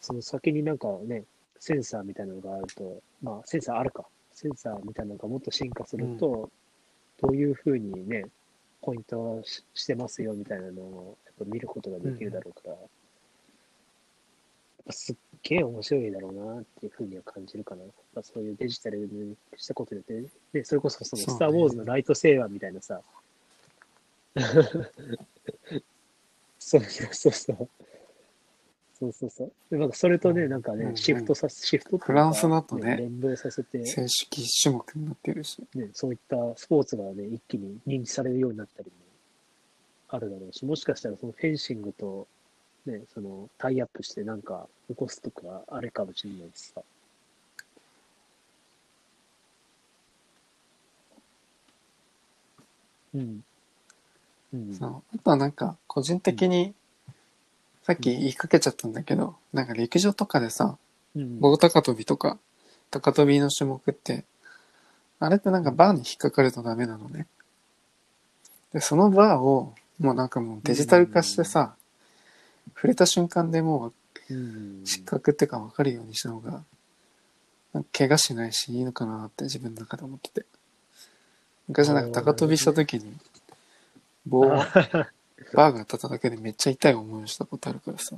[0.00, 1.24] その先になんかね、
[1.58, 4.06] センサーみたいなのがあると、まあセンサーあるか。
[4.32, 6.50] センサーみたいなのがもっと進化すると、
[7.20, 8.26] どういうふうにね、
[8.82, 12.88] ポイントをししてますよみたいなのをやっぱ見ることができるだろうから、やっぱ
[14.90, 17.82] すっげえ面白いだろうなっていうふうには感じるかな。
[17.82, 20.06] やっぱそういうデジタルにしたことによっ
[20.52, 23.00] て、ね、それこそそのスター・ウォーズのライトセーバーみたいなさ、
[26.58, 27.68] そうそうそうそう。
[28.98, 29.52] そうそうそう。
[29.70, 35.62] で、なんかそれとね、うんなんかね、うんシフトさせ、シフトフランスだとね連動させて、正式種目になってるし。
[35.74, 38.96] ね、そういったスポーツがね、一気に認知されるようになったりも
[40.08, 42.26] あるだろうし、もしかしたらそのフェンシングと、
[42.86, 46.82] ね、そのタイアップしてなんか起こすとかあれかもしれないしさ。
[53.14, 53.44] うん。
[54.52, 54.74] うん。
[54.74, 56.74] そうあとはなんか、個人的に、
[57.82, 60.76] さっき言いかけちゃったんだけど、なんか陸上とかでさ、
[61.14, 61.40] うん。
[61.40, 62.38] 棒高跳びとか、
[62.90, 64.24] 高跳びの種目って、
[65.18, 67.26] あれってなんかバーに引っかかるとダメなのね。
[68.72, 71.74] で、そのバーを、もうなんかもうデジタル化してさ、
[72.74, 73.92] 触れた瞬間でもう
[74.84, 76.62] 失格ってか分かるようにした方が、
[77.92, 80.46] 怪我しないしいいのかなって自分の中で思ってて。
[81.68, 83.12] 昔なんか高跳びした時に、
[84.24, 84.92] 棒、バー
[85.54, 88.16] が当たっただけでめっちゃ痛い思いをしたことあるからさ、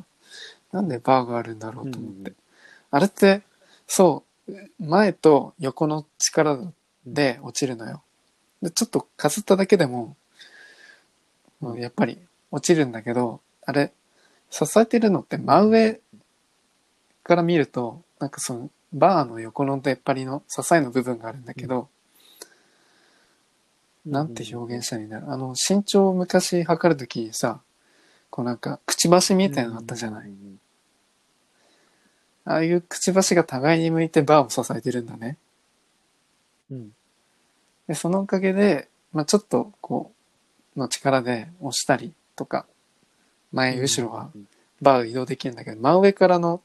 [0.73, 2.31] なんでバーがあるんだろうと思って。
[2.31, 2.37] うん
[2.91, 3.43] あれって、
[3.87, 6.59] そう、前と横の力
[7.07, 8.03] で落ちるのよ。
[8.63, 10.17] で、ちょっとかすっただけでも、
[11.61, 12.19] うんやっぱり
[12.51, 13.93] 落ちるんだけど、あれ、
[14.51, 16.01] 支えてるのって真上
[17.23, 21.89] から見ると、なんかその、バーの横の出っ張りの支えの部分があるんだけど、
[24.07, 25.31] なんて表現したらいいんだろう。
[25.31, 27.61] あの、身長を昔測るときにさ、
[28.31, 30.29] こうなんか、くちばしみたいなのあったじゃない。
[30.29, 30.61] うん
[32.49, 35.37] ああいうくちばしが互いに向いてバーを支えてるんだね。
[36.71, 36.93] うん。
[37.87, 40.13] で、そのおかげで、まあちょっと、こ
[40.75, 42.65] う、の力で押したりとか、
[43.53, 44.31] 前、後ろは
[44.81, 46.61] バー移動できるんだけど、真上からの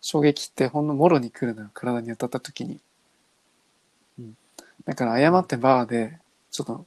[0.00, 2.80] 衝撃ってほんのもろに来るのよ、体に当たった時に。
[4.18, 4.36] うん。
[4.84, 6.18] だから誤ってバーで、
[6.50, 6.86] ちょっと、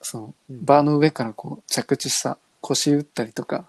[0.00, 0.64] その、うん。
[0.64, 3.66] バーの上からこう着地した腰打ったりとか、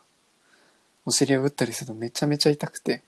[1.06, 3.02] お尻を打ったりするとめちゃめちゃ痛くて、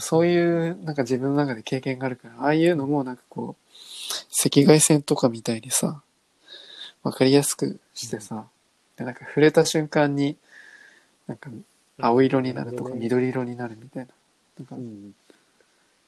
[0.00, 6.02] そういうなんか自分の中で経験があるから、ああいうのもなんかこう、赤外線とかみたいにさ、
[7.02, 8.46] わかりやすくしてさ、
[8.98, 10.36] でなんか触れた瞬間に、
[11.28, 11.50] なんか
[12.00, 14.12] 青色になるとか緑色になるみたいな。
[14.58, 15.14] なんかうん。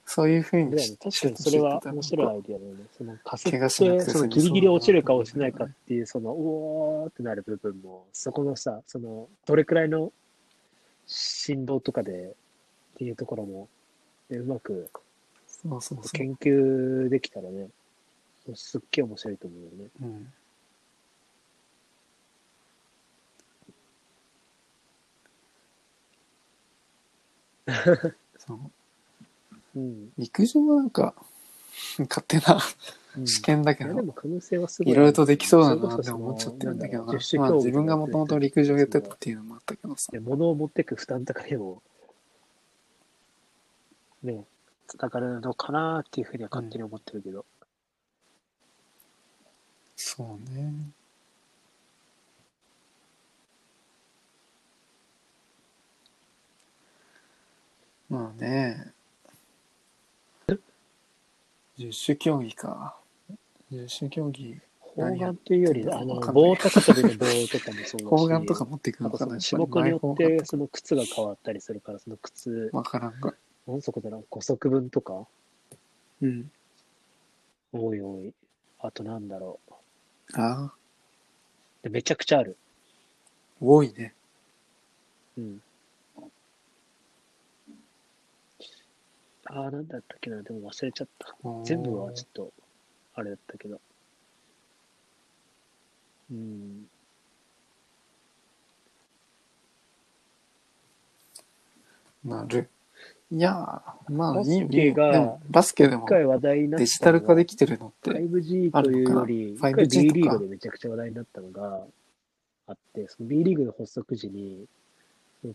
[0.05, 2.39] そういうふうにし確かにそれは面白いアい。
[2.41, 2.85] イディアだよね。
[2.99, 10.13] その、かすって、そのギリギリ落ちるか落ちないかっていう、その、うおーってなる部分も、そこのさ、その、どれくらいの
[11.07, 12.33] 振動とかでっ
[12.99, 13.69] ていうところも、
[14.31, 14.91] ねうまく
[15.47, 16.11] そうそうそう。
[16.13, 17.69] 研究できたらね、
[18.55, 19.91] すっげえ面白いと思うよね。
[20.03, 20.33] うん。
[28.39, 28.59] そう
[29.77, 30.13] うん。
[30.19, 31.15] 陸上はなんか、
[32.09, 32.59] 勝手な
[33.17, 37.13] うん試験だけど、いろいろとできそうだなって思っちゃってるんだけどな。
[37.13, 41.83] まあ自分がもともと陸上やってたそっていうのもあったけどさ物を持ってく負担とかにも、
[44.23, 44.45] ね、
[44.87, 47.45] つながるのかなっていうふうには勝手に思ってるけど。
[49.97, 50.73] そうね。
[58.11, 58.93] まあね。
[61.79, 62.97] 十種競技か。
[63.71, 64.61] 十種競技。
[64.81, 69.39] 砲丸というより、あの、棒高跳びの棒とかもそうだし、砲丸とか持っていくののかな？
[69.41, 73.33] 種目によって、その靴が変わったりするから、その靴、わからんが。
[73.69, 75.25] 何足だろう、5足分とか、
[76.21, 76.51] うん。
[77.73, 78.35] 多い多い。
[78.81, 79.73] あとなんだろう。
[80.35, 80.75] ああ、
[81.83, 82.57] でめちゃくちゃある。
[83.61, 84.13] 多いね。
[85.39, 85.63] うん。
[89.53, 91.35] ああ、なんだったっけな、でも忘れちゃった。
[91.65, 92.53] 全部はちょっと、
[93.15, 93.81] あれだったけど。
[96.31, 96.87] うん。
[102.25, 102.69] なる。
[103.33, 111.87] いやー、まあバスいいケがでもバスケでもデジタル化できてるのって、5G というより、一回 5G B リーグでめちゃくちゃ話題になったのが
[112.69, 114.67] あって、その B リーグの発足時に、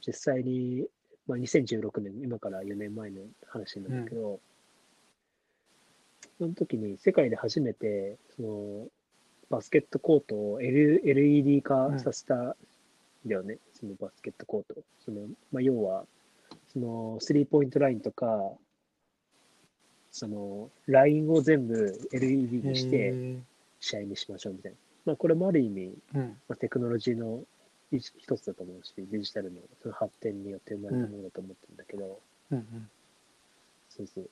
[0.05, 0.85] 実際に、
[1.27, 4.39] まあ、2016年、今から4年前の話なんだけど、
[6.37, 8.87] その時に世界で初めて、その
[9.49, 12.55] バスケットコートを L LED 化させたん
[13.25, 14.81] だよね、そのバスケットコート。
[15.03, 16.05] そのまあ、要は、
[16.67, 18.51] そのスリーポイントラインとか、
[20.11, 23.37] そのラインを全部 LED にしてへ
[23.79, 24.77] 試合にしましょうみたいな。
[25.05, 26.37] まあ、これもある意味、ーうん。
[26.47, 27.43] まあ、テクノロジーの
[27.91, 32.19] 一一つだと思うし、デジタルのその発展によって生まれたものだと思ってるんだけど、
[32.51, 32.89] うんうん。
[33.89, 34.29] そうそう。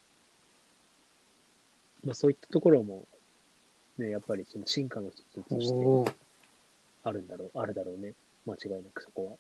[2.03, 3.07] まあ、そういったところも、
[3.97, 5.69] ね、やっぱりその進化の一つとし
[6.05, 6.11] て
[7.03, 8.13] あるんだろう、あるだろうね。
[8.45, 9.37] 間違いなくそこは。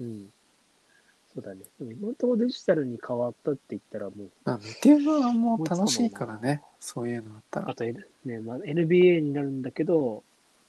[0.00, 0.28] うん。
[1.36, 1.60] そうだね。
[1.78, 6.62] でも今のところデジタルに変わったって言ったらもう、まあ、見てるのも楽しいからね。
[6.80, 7.70] そういうのあったら。
[7.70, 10.24] あと、N ね、まあ、NBA になるんだけど、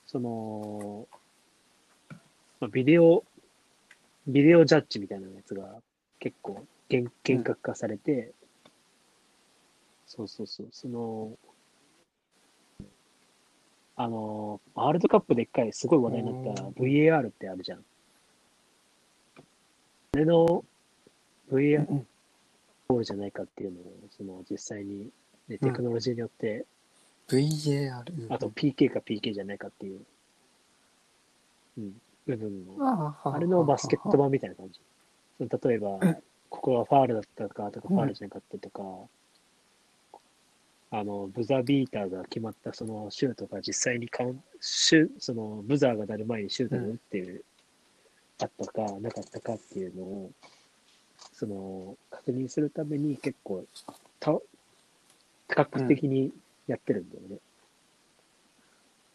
[0.06, 1.08] その、
[2.60, 3.24] まあ、ビデオ、
[4.28, 5.74] ビデオジャッジみたいなやつが
[6.20, 8.34] 結構厳厳格化されて、
[10.06, 11.32] そうそうそう、その、
[13.96, 17.86] あの、ワールドカップで一回すごい話題になった VAR ってあるじゃん。
[20.14, 20.64] あれの
[22.98, 23.84] ルじゃないかっていうのを、
[24.16, 25.10] その実際に、
[25.48, 26.66] ね、テクノロジーによって
[27.28, 28.04] VAR。
[28.30, 30.00] あと PK か PK じゃないかっていう、
[31.78, 31.94] うん、
[32.26, 34.80] 部分の、ああれのバスケット版みたいな感じ。
[35.40, 36.00] 例えば、
[36.50, 38.82] ここがファールだったかとか、ファールじゃなかったとか、
[40.90, 47.46] あの、ブザービーターが決まったそのシュートが実際にカウンシュそのブザーが鳴る前にシュートを打ってる、
[48.40, 50.32] あったかなかったかっていうのを、
[51.34, 53.66] その、確認するために結構、
[54.20, 54.32] た
[55.48, 56.32] 多角的に
[56.68, 57.38] やってるんだよね。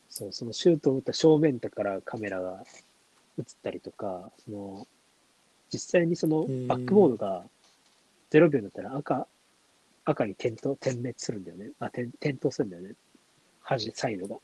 [0.08, 2.64] そう、そのシュートを打った正面からカメラが
[3.38, 4.86] 映ったりとか、その、
[5.72, 7.44] 実際にそのバックボードが
[8.30, 9.26] 0秒になったら赤、
[10.04, 11.70] 赤に点灯、点滅するんだよね。
[11.78, 12.94] あ、点、点灯するんだよね。
[13.62, 14.36] 端、サイドが。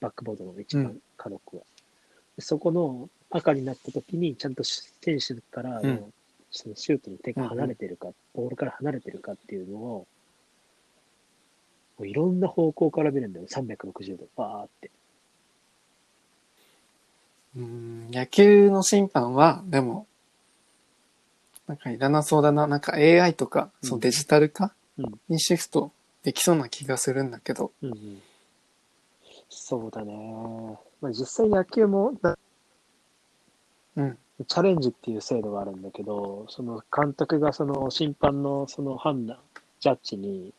[0.00, 1.62] バックボードの一番角っこが。
[2.36, 6.12] でそこの赤になった時に、ちゃんとし選手からの、うん
[6.52, 10.06] そのシュートの手が離れてるか、ボールから離れてるかっていうのを、
[11.96, 13.46] もういろんな方向から見るんだよ。
[13.46, 14.90] 360度、バーって。
[17.56, 20.06] うん、野球の審判は、でも、
[21.66, 22.66] なんかいらなそうだな。
[22.66, 25.92] なんか AI とか、うんそうデジタル化うんにシフト
[26.24, 27.70] できそうな気がするんだけど。
[27.80, 28.22] うんうん。
[29.48, 30.78] そうだね。
[31.00, 32.36] まあ、実際野球もな
[33.96, 34.18] うん。
[34.46, 39.38] チャレンジっていう制度があるんだけど、その監督がその審判のその判断、
[39.80, 40.54] ジャッジに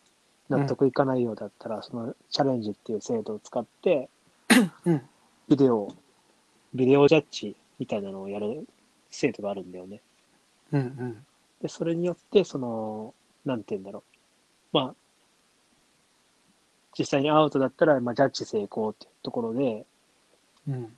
[0.50, 4.10] 納得いかないようだったら、そのチャレンジっていう制度を使って、
[4.86, 5.02] うん。
[5.48, 5.94] ビデオ、
[6.74, 8.68] ビデオジャッジみたいなのをやる
[9.10, 10.02] 制度があるんだよね。
[10.72, 11.26] うんうん。
[11.62, 13.14] で、それによって、その、
[13.46, 14.04] なんて言うんだろ
[14.74, 14.78] う。
[14.78, 14.96] まあ、
[16.98, 19.86] 実際にアウトだったら、まあ、ジャッジ成功っていうところで、
[20.68, 20.98] うん。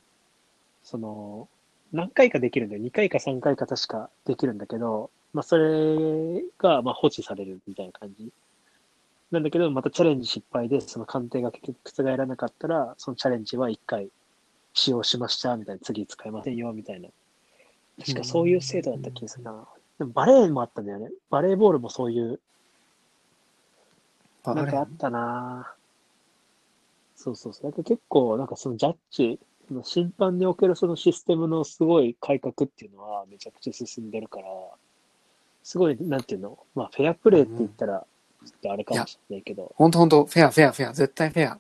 [0.83, 1.47] その、
[1.93, 2.81] 何回かできるんだよ。
[2.81, 8.31] 2回か3回か確かできるんだけど、まあ、それが、まあ、放置されるみたいな感じ。
[9.31, 14.09] なんだけど、またチャレンジ失敗で、その鑑定が結局覆らなかったら、そのチャレンジは1回
[14.73, 17.09] 使用しました、みたいな、次使いませんよ、みたいな。
[17.99, 19.67] 確かそういう制度だった気がするな。
[19.99, 21.09] でもバレーもあったんだよね。
[21.29, 22.39] バレーボールもそういう、
[24.45, 25.73] なんかあったな
[27.15, 27.63] そうそうそう。
[27.65, 29.39] なんか結構、なんかそのジャッジ、
[29.73, 34.45] その審判におけるそのシステムのすごい改革っていうのはめちゃくちゃ進んでるから、
[35.63, 38.05] すごい、なんていうの、まあフェアプレーって言ったら、
[38.45, 41.59] ちょっとあれかもしれないけど、ほんとほんと、フェア、フェア、フェア、絶対フェア。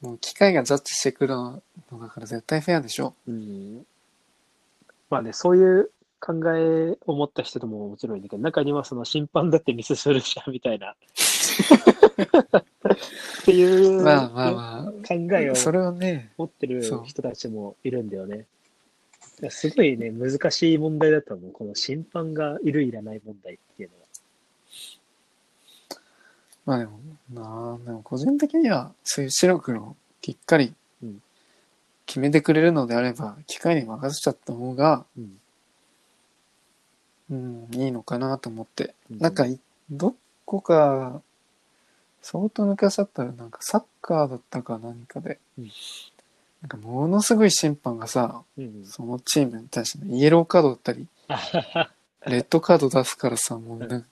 [0.00, 3.14] もう機械がジャッジしてくるのだから絶対フェアでしょ。
[3.26, 3.86] うん。
[5.10, 5.90] まあね、そういう
[6.20, 10.94] 考えを持った人でももちろんいるけど、中にはその審判だってミスするじゃんみたいな。
[12.22, 15.56] っていうまあまあま考えをあ。
[15.56, 18.38] それはね、持ってるそう人たちもいるんだよね。
[18.38, 18.46] だか
[19.42, 21.52] らすごいね、難しい問題だと思う。
[21.52, 24.06] この審判がいるいらない問題っていうのは。
[26.64, 26.98] まあでも、
[27.32, 31.22] なあ、でも個人的には、そういう白黒きっかりうん
[32.06, 35.38] 決めてくれるのであれば、機械に任せちゃった方が、うん。
[37.28, 38.94] うん、いいのかなと思って。
[39.10, 39.58] うんなんかい、
[39.90, 40.14] ど
[40.44, 41.20] こか、
[42.26, 45.70] 相当昔だったら、なんかサッカーだったか何かで、うん
[46.62, 48.84] なんかものすごい審判がさ、うん。
[48.84, 51.06] そのチームに対してイエローカードだったり、
[52.26, 54.04] レッドカード出すからさ、もうね、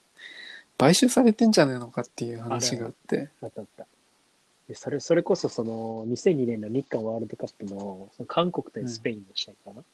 [0.79, 3.31] 買収されてんじゃねえのかっていう話があって。
[3.43, 3.87] あったあった。
[4.69, 9.85] でそれそれこそその2002年の日韓ワールドカップのその韓国対スペインの試合かな、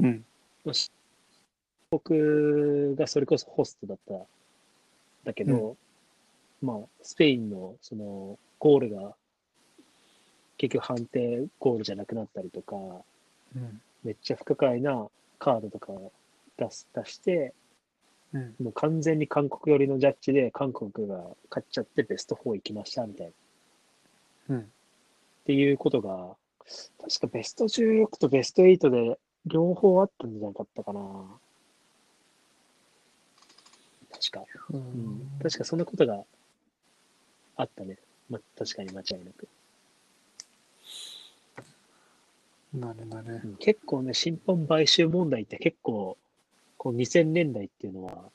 [0.00, 0.24] うん。
[1.90, 4.14] 僕がそれこそホストだった
[5.24, 5.76] だけど、
[6.62, 9.14] まあスペインのそのゴールが
[10.56, 12.76] 結局判定ゴールじゃなくなったりとか
[13.56, 13.80] うん。
[14.02, 15.06] めっちゃ不可解な
[15.38, 15.92] カードとか
[16.58, 17.54] 出す出して
[18.32, 18.54] うん。
[18.60, 21.16] もう完全に韓国寄りのジャッジで韓国が
[21.50, 23.32] 勝っちゃってベスト4行きましたみたい
[24.48, 24.60] なうん。
[24.60, 26.36] っていうことが、
[26.98, 31.00] 確かベスト16とベスト8で両方あったんじゃなかったかな。
[34.10, 34.44] 確か。
[34.70, 35.38] ううんん。
[35.42, 36.24] 確かそんなことが
[37.56, 37.98] あったね。
[38.30, 39.48] ま、確かに間違いなく。
[42.74, 43.48] なるなるう。
[43.48, 46.16] ん結構ね、審判買収問題って結構、
[46.76, 48.30] こう2000年代っていうのは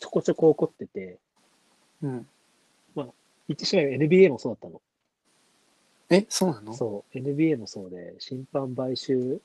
[0.00, 1.18] ちょこちょこ起こってて、
[2.02, 2.26] うん。
[3.48, 4.80] 言ってしまえば NBA もそうだったの。
[6.10, 6.74] え、そうなの？
[6.74, 9.40] そう、NBA もそうで、審判買収、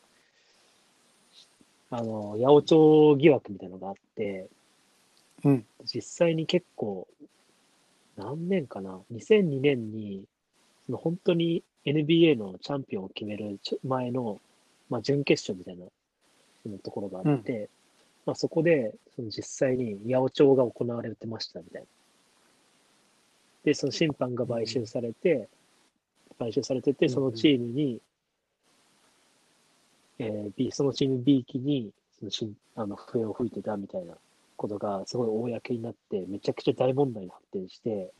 [1.92, 4.48] あの、八百長疑惑みたいなのがあって、
[5.44, 5.66] うん。
[5.86, 7.08] 実際に結構、
[8.18, 10.24] 何年かな ?2002 年に、
[10.86, 14.40] その本当に NBA のチャンピオンを決める前の、
[14.90, 15.86] まあ、準決勝みたいな
[16.64, 17.70] そのところがあって、
[18.26, 21.88] まあ、そこで、その実際に八百長が行われてましたみたいな。
[23.64, 25.50] で、その審判が買収されて、
[26.38, 28.02] 買収されてて、うんそのチームに、
[30.20, 34.16] えー B、そのチーム B 期に、そのしんあの笛を吹いてたみたいな
[34.62, 38.12] ことがすごい公になって、めちゃくちゃ大問題に発展して、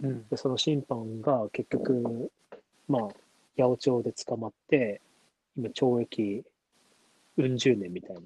[0.00, 0.28] うん。
[0.28, 2.30] でその審判が結局、
[2.86, 3.02] まあ、
[3.56, 5.00] 八百長で捕まって、
[5.56, 6.44] 今懲役、
[7.38, 8.20] うん十年みたいな。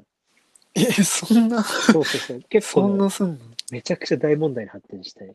[0.74, 2.40] え、そんな、そうそうそう。
[2.48, 3.38] 結そん構、なすんの？
[3.70, 5.34] めちゃくちゃ大問題に発展して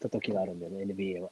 [0.00, 1.30] た時があるんだよね、NBA は。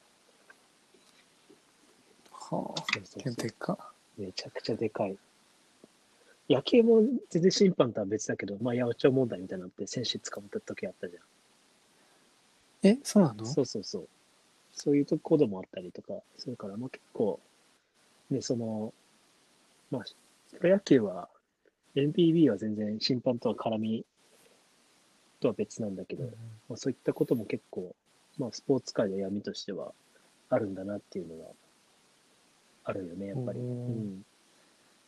[2.32, 3.78] はあ、そうそうそうでか。
[4.18, 5.16] めちゃくちゃでかい。
[6.48, 11.22] 野球も全然審判とは別だけど、まあ、八百長問題みたいなのって選手捕まった時あったじゃん。
[12.82, 13.44] え、そうなの？
[13.44, 14.08] そうそうそう。
[14.72, 17.40] そういうところもあったりとかするから、まあ結構、
[18.30, 18.92] ね、その、
[19.90, 20.04] まあ、
[20.58, 21.28] プロ野球は、
[21.94, 24.04] NPB は全然審判とは絡み
[25.40, 26.24] とは別なんだけど、
[26.68, 27.96] まあ、そういったことも結構、
[28.38, 29.92] まあスポーツ界の闇としては
[30.50, 31.50] あるんだなっていうのは
[32.84, 33.58] あるよね、やっぱり。
[33.58, 34.24] ううんん。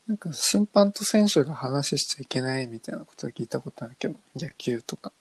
[0.09, 5.13] なんか審判と選手が話しちゃいけないみたいなことは聞いたことあるけど、野球とか。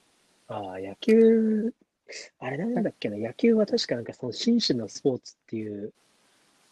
[0.47, 1.73] ああ、野球、
[2.39, 5.91] あれなんだっけな、野球は確かなんかその紳士のスポーツっていう、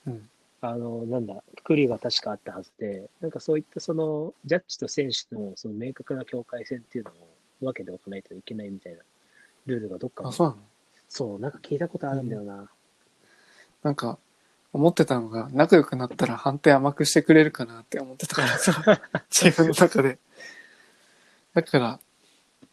[0.08, 0.30] うん。
[0.62, 7.14] あの、なんだ、くくりが確かあったはずで、なんかそういったその、ジャッジと選手のその明確な境界線っていうのを
[7.62, 9.00] 分けておかないといけないみたいな
[9.66, 10.62] ルールがどっかあ、にそうなの？
[11.10, 12.70] そう、なんか聞いたことあるんだよな。
[13.84, 14.18] なんか、
[14.76, 20.20] 思ってたのが、仲良くなったら判定甘くしてくれるかなって思ってたからさ、 自分の中で。
[21.54, 22.00] だから、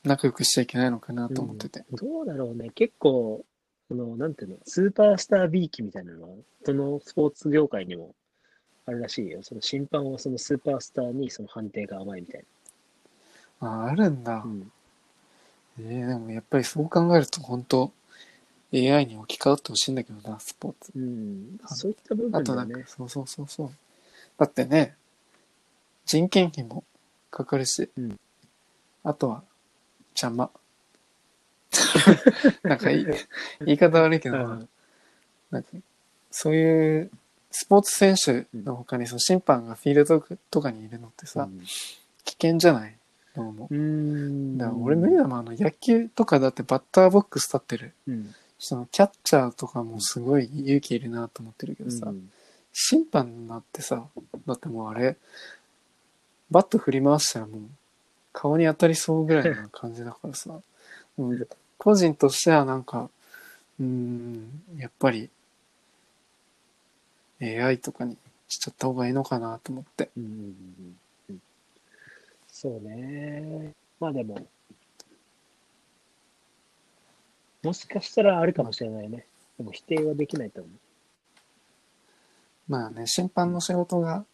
[0.03, 1.85] 仲良くしちゃいけないのかなと思ってて。
[1.93, 2.71] どうだろうね。
[2.71, 3.45] 結構、
[3.87, 8.17] その、なんていうの、スーパースター B 期みたいなのは、そのスポーツ業界にも
[8.85, 9.45] あるらしいよ。
[9.45, 12.45] その審判はそのスーパースターにその判定が甘いみたい
[13.61, 14.43] ああ、あるんだな。
[14.45, 14.49] う。
[14.49, 14.73] ん。
[15.79, 17.93] えー、でもやっぱりそう考えると本当
[18.73, 20.93] AI に置き換わってほしいんだけどな、スポーツ。
[20.97, 21.59] うん。
[21.67, 22.85] そういった部あとなんか分だよね、。
[22.89, 23.71] そうそうそうそう。
[24.39, 24.97] だってね、
[26.07, 26.85] 人件費も
[27.31, 28.19] かかるし、うん
[29.05, 29.43] あとは
[30.15, 30.49] 邪魔。
[32.63, 33.07] なんかいい
[33.65, 34.69] 言い方悪いけど、うん
[35.51, 35.69] なんか
[36.31, 37.11] そういう
[37.51, 41.49] スポーツ選手の他にその審判がフィールドとかにいるのってさ、
[42.25, 42.97] 危険じゃない？
[43.35, 43.69] どうも。
[43.71, 44.57] うん。
[44.57, 47.93] だから俺無理だもん、あの野球とかだってバッターボックス立ってる。
[48.07, 48.35] うん。
[48.65, 52.31] そのキャッチャーとかもすごい勇気いるなと思ってるけどさ、うん
[52.75, 54.07] 審判になってさ、
[54.47, 55.17] だってもうあれ、
[56.51, 57.61] バット振り回したらもう
[58.33, 60.59] 顔に当たりそうぐらいな感じだからさ、
[61.19, 63.11] うん個人としてはなんか、
[63.79, 65.29] うーん、やっぱり
[67.43, 68.17] AI とかに
[68.49, 70.09] しちゃった方がいいのかなと思って。
[70.17, 70.57] うん
[72.49, 73.73] そうね。
[74.01, 74.47] まあでも、
[77.63, 79.25] もしかしたらあるかもしれないね。
[79.59, 80.73] でも否定はできないと思う。
[82.69, 84.25] まあね、審判の仕事が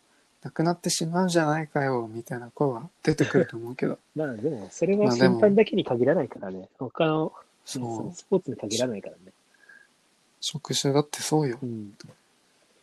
[0.43, 6.69] なくなってしまうんじゃないかよ、みたいな声は出てくると思うけど、 まあでも、それは審判だけに限らないからね。
[6.79, 7.33] 他の
[7.65, 9.33] その、スポーツに限らないからね。
[10.41, 11.67] 職種だってそうよう。
[11.67, 11.93] ん。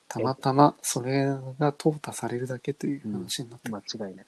[0.07, 3.75] たまたまそれが淘汰されるだけという話になってる。
[3.75, 4.25] 間違いない。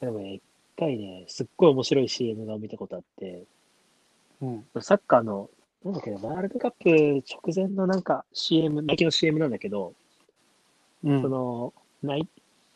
[0.00, 0.42] でもね、一
[0.76, 3.44] 回ね、すっごい面白い CM が見たことあって、
[4.42, 4.66] うん。
[4.80, 5.50] サッカーの、
[5.84, 9.94] なんだっけな、ワールドカップ直前のなんか CM、ナイキの CM なんだけど、
[11.04, 11.22] うん。
[11.22, 12.28] そのナイ、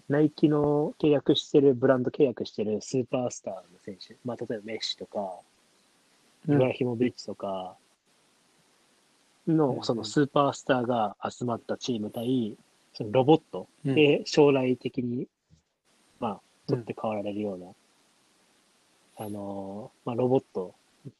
[0.09, 5.41] ナイキの契約してる、ブランド契約してるスーパースターの選手、まあ、例えばメッシとか、
[6.49, 7.77] イうんブラヒモビッチとか
[9.47, 12.57] うんの、そのスーパースターが集まったチーム対、
[12.95, 15.27] そのロボットうんで将来的に、
[16.21, 20.75] まあ、取って代わられるような、あのー、まあ、ロボット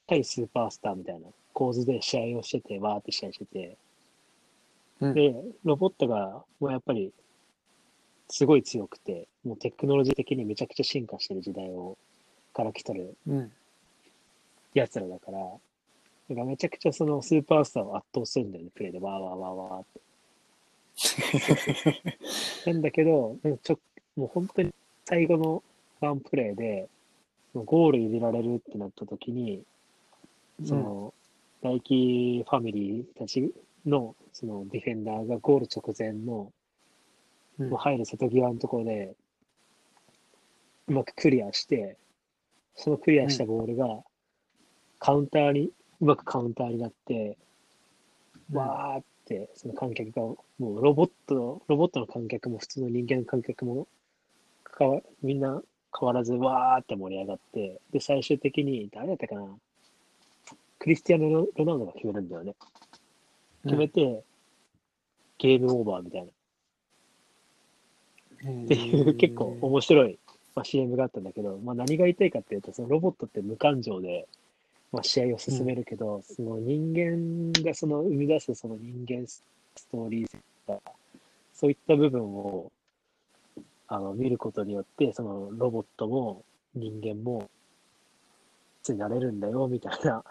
[0.07, 3.77] 対スーパースターみたいな構図で試合をしてて、わーって試合してて、
[5.01, 5.35] うんで、
[5.65, 7.13] ロボットがもうやっぱり
[8.29, 11.99] すごい強くて、もうテクノロジー的にめちゃくちゃ進化してる時代を
[12.55, 13.53] から来とるうん。
[14.75, 15.39] 奴らだから、
[16.29, 18.99] なんかめちゃくちゃそのスーパースターを圧倒するんだよね、プレイで。
[18.99, 20.01] わーわーわーわーって。
[22.73, 23.79] なんだけど、ちょ
[24.17, 24.73] もう本当に
[25.05, 25.63] 最後の
[26.01, 26.89] ワンプレーで、
[27.55, 29.63] ゴール入れられるってなった時に、
[30.65, 31.15] その、
[31.63, 33.53] 大輝ファミリーたち
[33.85, 36.53] の、そのディフェンダーがゴール直前の、
[37.59, 37.71] うん。
[37.71, 39.15] もう入る瀬戸際のところで、
[40.89, 41.99] うまくクリアして、
[42.75, 44.03] そのクリアしたボールが、
[44.99, 45.71] カウンターに、
[46.01, 47.37] うまくカウンターになって、
[48.51, 48.57] うん。
[48.57, 53.89] わーって、その観客が、もうロボットの、ロボットの観客も普通の人間の観客も、
[54.65, 55.63] かわみんな
[55.99, 59.47] 変わらず、わーって盛り上がって、で、最終的に、誰だったかな
[60.79, 62.55] クリスティアーノ・ロナウドが決めるんだよね。
[63.65, 64.23] 決めて、
[65.39, 66.29] ゲームオーバーみたいな。
[68.65, 70.19] っていう結構面白い、
[70.57, 74.27] まあ、CM があったんだけど、まあ、何が言いたいかっていうと、そのロボットって無感情で、
[74.91, 79.43] まあ、試合を進めるけど、その人間がその生み出すその人間ス
[79.91, 80.93] トーリー性とか、
[81.55, 82.73] そういった部分を
[83.95, 87.51] あの見ることによって、そのロボットも人間も、
[88.83, 90.25] つになれるんだよ、みたいな、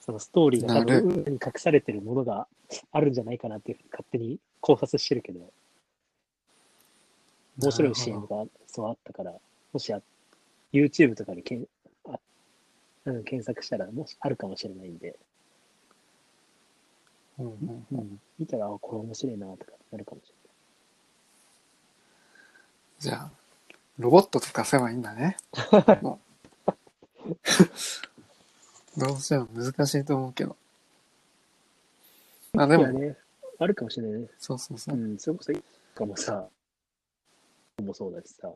[0.00, 2.46] そのストーリーが多分裏に隠されてるものが
[2.90, 5.52] あるんじゃないかなっていうふうに勝手に考察してるけど、
[7.58, 9.34] 面白い CM がそうあったから、
[9.74, 10.00] もしあ
[10.72, 11.66] YouTube とかにけん
[12.08, 12.18] あ、
[13.04, 15.18] うん、検索したらもしあるかもしれないんで、
[17.38, 18.20] うんうんうん。
[18.38, 20.31] 見たら、あこれ面白いなとかなるかもし
[23.02, 23.30] じゃあ、
[23.98, 25.36] ロボットとかせばいいんだね。
[26.02, 26.20] も
[27.26, 30.56] うどうしても難しいと思うけど。
[32.52, 33.16] まあでも、やね、
[33.58, 34.28] あるかもしれないね。
[34.38, 34.98] そうそうそうう。
[35.00, 35.52] ん、それこそ
[35.96, 36.48] かもさ、
[37.82, 38.52] もそうだしさ、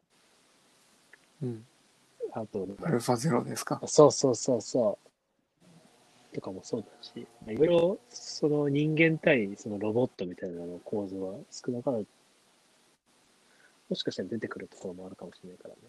[1.42, 1.66] うん。
[2.30, 3.82] あと、アルファゼロですか？
[3.88, 4.96] そうそうそうそ
[6.32, 6.34] う。
[6.36, 12.06] とかもそうだし、まあいろいろその人間対そのロボットみたいなの構図は少なからず、
[13.88, 15.80] もしかしたら出てくるところもあるかもしれないからね。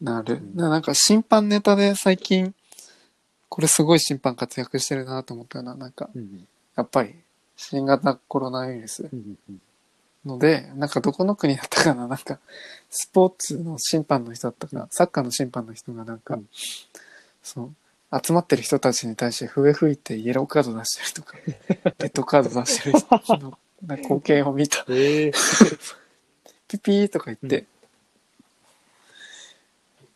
[0.00, 0.34] なる。
[0.34, 0.56] うん。
[0.56, 2.54] ななんか審判ネタで最近、
[3.48, 6.46] これすごい審判活躍してるなと思ったのは、なんか、うん
[6.76, 7.14] やっぱり
[7.56, 9.10] 新型コロナウイルス
[10.24, 12.38] ので、なんかどこの国だったかな、なんか、
[12.88, 16.48] スポーツの審判の人だったかな、サッカーの審判の人がなんか、うん。
[17.42, 21.36] そう、集まってる人たちに対して笛吹いてイエローカード出してるとか、
[21.98, 24.84] レッドカード出してる人のな光景を見た。
[24.88, 25.32] ええ
[26.68, 27.66] ピピーとか言って、う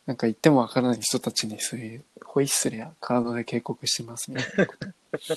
[0.06, 4.88] なんか言ってもわからない人たちにそういうホイッスルやカードで警告してますみたいなこと。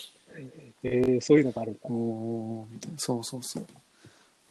[0.83, 1.79] ええそういうのがあるんだ。
[1.85, 2.99] おーみたいな。
[2.99, 3.67] そうそうそう。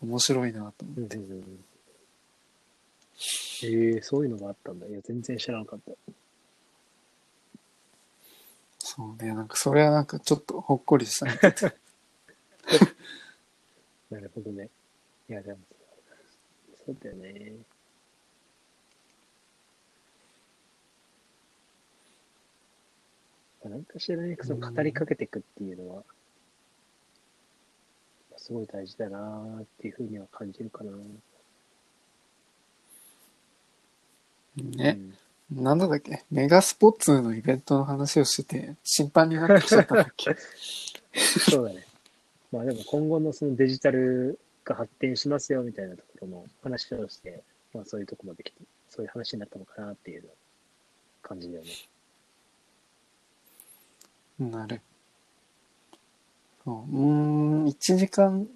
[0.03, 1.17] 面白いなと思うんって。
[1.17, 1.65] うんうん
[3.63, 4.87] ええそういうのがあったんだ。
[4.87, 5.93] いや、全然知らなかった。
[8.79, 11.39] そうね、なんかそれはなんかちょっとほっこりしたね。
[14.11, 14.69] なるほどね。
[15.29, 15.59] いや、でも、
[16.85, 17.53] そうだよね。
[23.65, 26.05] まあなんかしらね、その語りかけていくっていうのは、
[28.37, 30.93] すごい大事だなーっていうふうには感じるかな。
[34.63, 35.01] ね。
[35.51, 36.25] なんだっけ？
[36.31, 40.37] メガスポッツのイベントの話をしてて、審判になってきちゃったんだっけ？
[41.15, 41.86] そうだね。
[42.53, 47.43] まあでも今後のそのデジタルが発展しますよみたいなところの話をして、
[47.75, 50.25] まあそういうとこまで来て、そういう話になったのかなっていう
[51.23, 51.71] 感じだよね。
[54.39, 54.81] なる。
[56.65, 58.47] そうん、1時間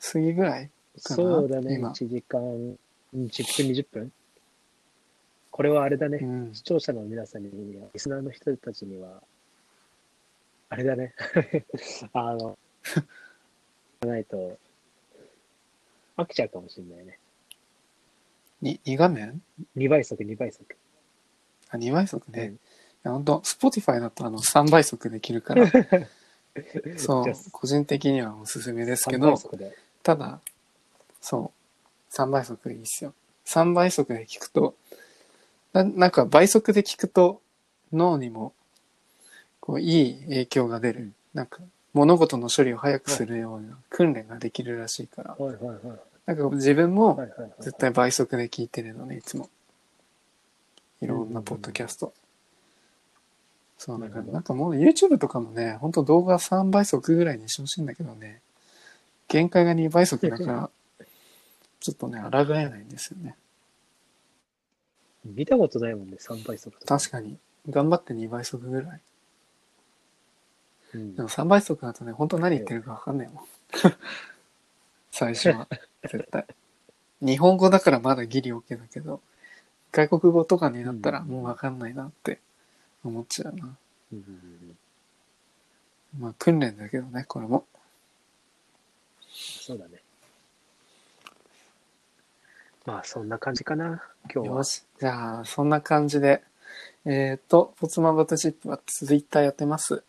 [0.00, 0.70] 過ぎぐらい
[1.02, 1.74] かなそうだね。
[1.76, 2.76] 今1時間、10
[3.14, 4.12] 分、20分
[5.50, 6.18] これはあれだね。
[6.20, 6.50] うん。
[6.52, 7.50] 視聴者の皆さんに、
[7.94, 9.22] リスナーの人たちには、
[10.68, 11.14] あれだね。
[12.12, 12.58] あの、
[14.04, 14.58] ないと、
[16.16, 17.18] 飽きちゃうかもしれないね。
[18.62, 19.42] に2画面
[19.76, 20.76] ？2倍速、2倍速。
[21.70, 22.42] あ、2倍速ね。
[22.46, 22.58] うん
[23.04, 25.66] いや、ほんと、Spotify だとあの3倍速できるから、
[26.96, 29.72] そう個人的にはおすすめですけ3ど。
[30.02, 30.40] ただ、
[31.20, 31.52] そ
[32.10, 33.12] う、3倍速いいっすよ。
[33.44, 34.74] 3倍速で聞くと、
[35.74, 37.42] ななんか倍速で聞くと
[37.92, 38.54] 脳にも
[39.60, 41.12] こういい影響が出る。
[41.34, 41.60] なんか
[41.94, 45.36] 物事の処理を早くするような訓練ができるらしいから。
[45.38, 45.80] はいはいはい。
[46.26, 47.26] なんか自分も。
[47.60, 49.48] 絶対倍速で聞いてるのね、いつも。
[51.00, 52.12] いろんなポッドキャスト。
[53.78, 58.40] そう、なんか、なんかもう YouTube とかもね、ほんと動画3倍速ぐらいにしてほしいんだけどね、
[59.28, 60.70] 限界が2倍速だから、
[61.80, 63.36] ちょっとね、抗えないんですよね。
[65.24, 66.76] 見たことないもんね、3倍速。
[66.84, 67.38] 確かに、
[67.68, 69.00] 頑張って2倍速ぐらい。
[70.94, 73.44] うんでも3倍速だとね、ほんと何言ってるかわかんないもん。
[75.10, 75.68] 最初は、
[76.02, 76.46] 絶対。
[77.20, 79.20] 日本語だからまだギリ OK だけど、
[79.92, 82.40] 外国語とかになったらもうわかんないなって
[83.04, 83.76] 思っちゃうな。
[84.12, 84.76] うん
[86.18, 87.66] まあ訓練だけどね、これも。
[89.32, 90.00] そうだね。
[92.86, 94.02] まあ、そんな感じかな、
[94.32, 94.56] 今日は。
[94.58, 94.84] よし。
[95.00, 96.42] じゃあ、そんな感じで、
[97.06, 100.04] えっ、と、ポツマンバトシップはツイッターやってます。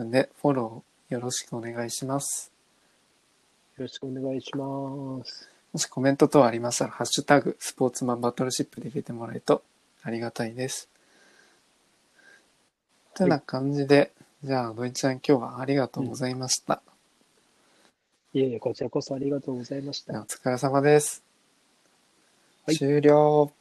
[0.00, 2.50] なんで、フォローよろしくお願いします。
[3.76, 5.50] よろしくお願いします。
[5.74, 9.62] もしコメント等ありましたら、ハッシュタグ、スポーツマンバトルシップで入れてもらえると
[10.02, 10.88] ありがたいです。
[13.14, 14.12] てな感じで、
[14.42, 16.80] じゃあ、ドイちゃん今日はありがとうございました。
[18.32, 20.14] いえいえ、こちらこそありがとうございました。
[20.14, 21.22] じゃあお疲れ様です。
[22.64, 23.52] はい終了。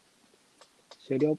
[1.06, 1.38] 終了。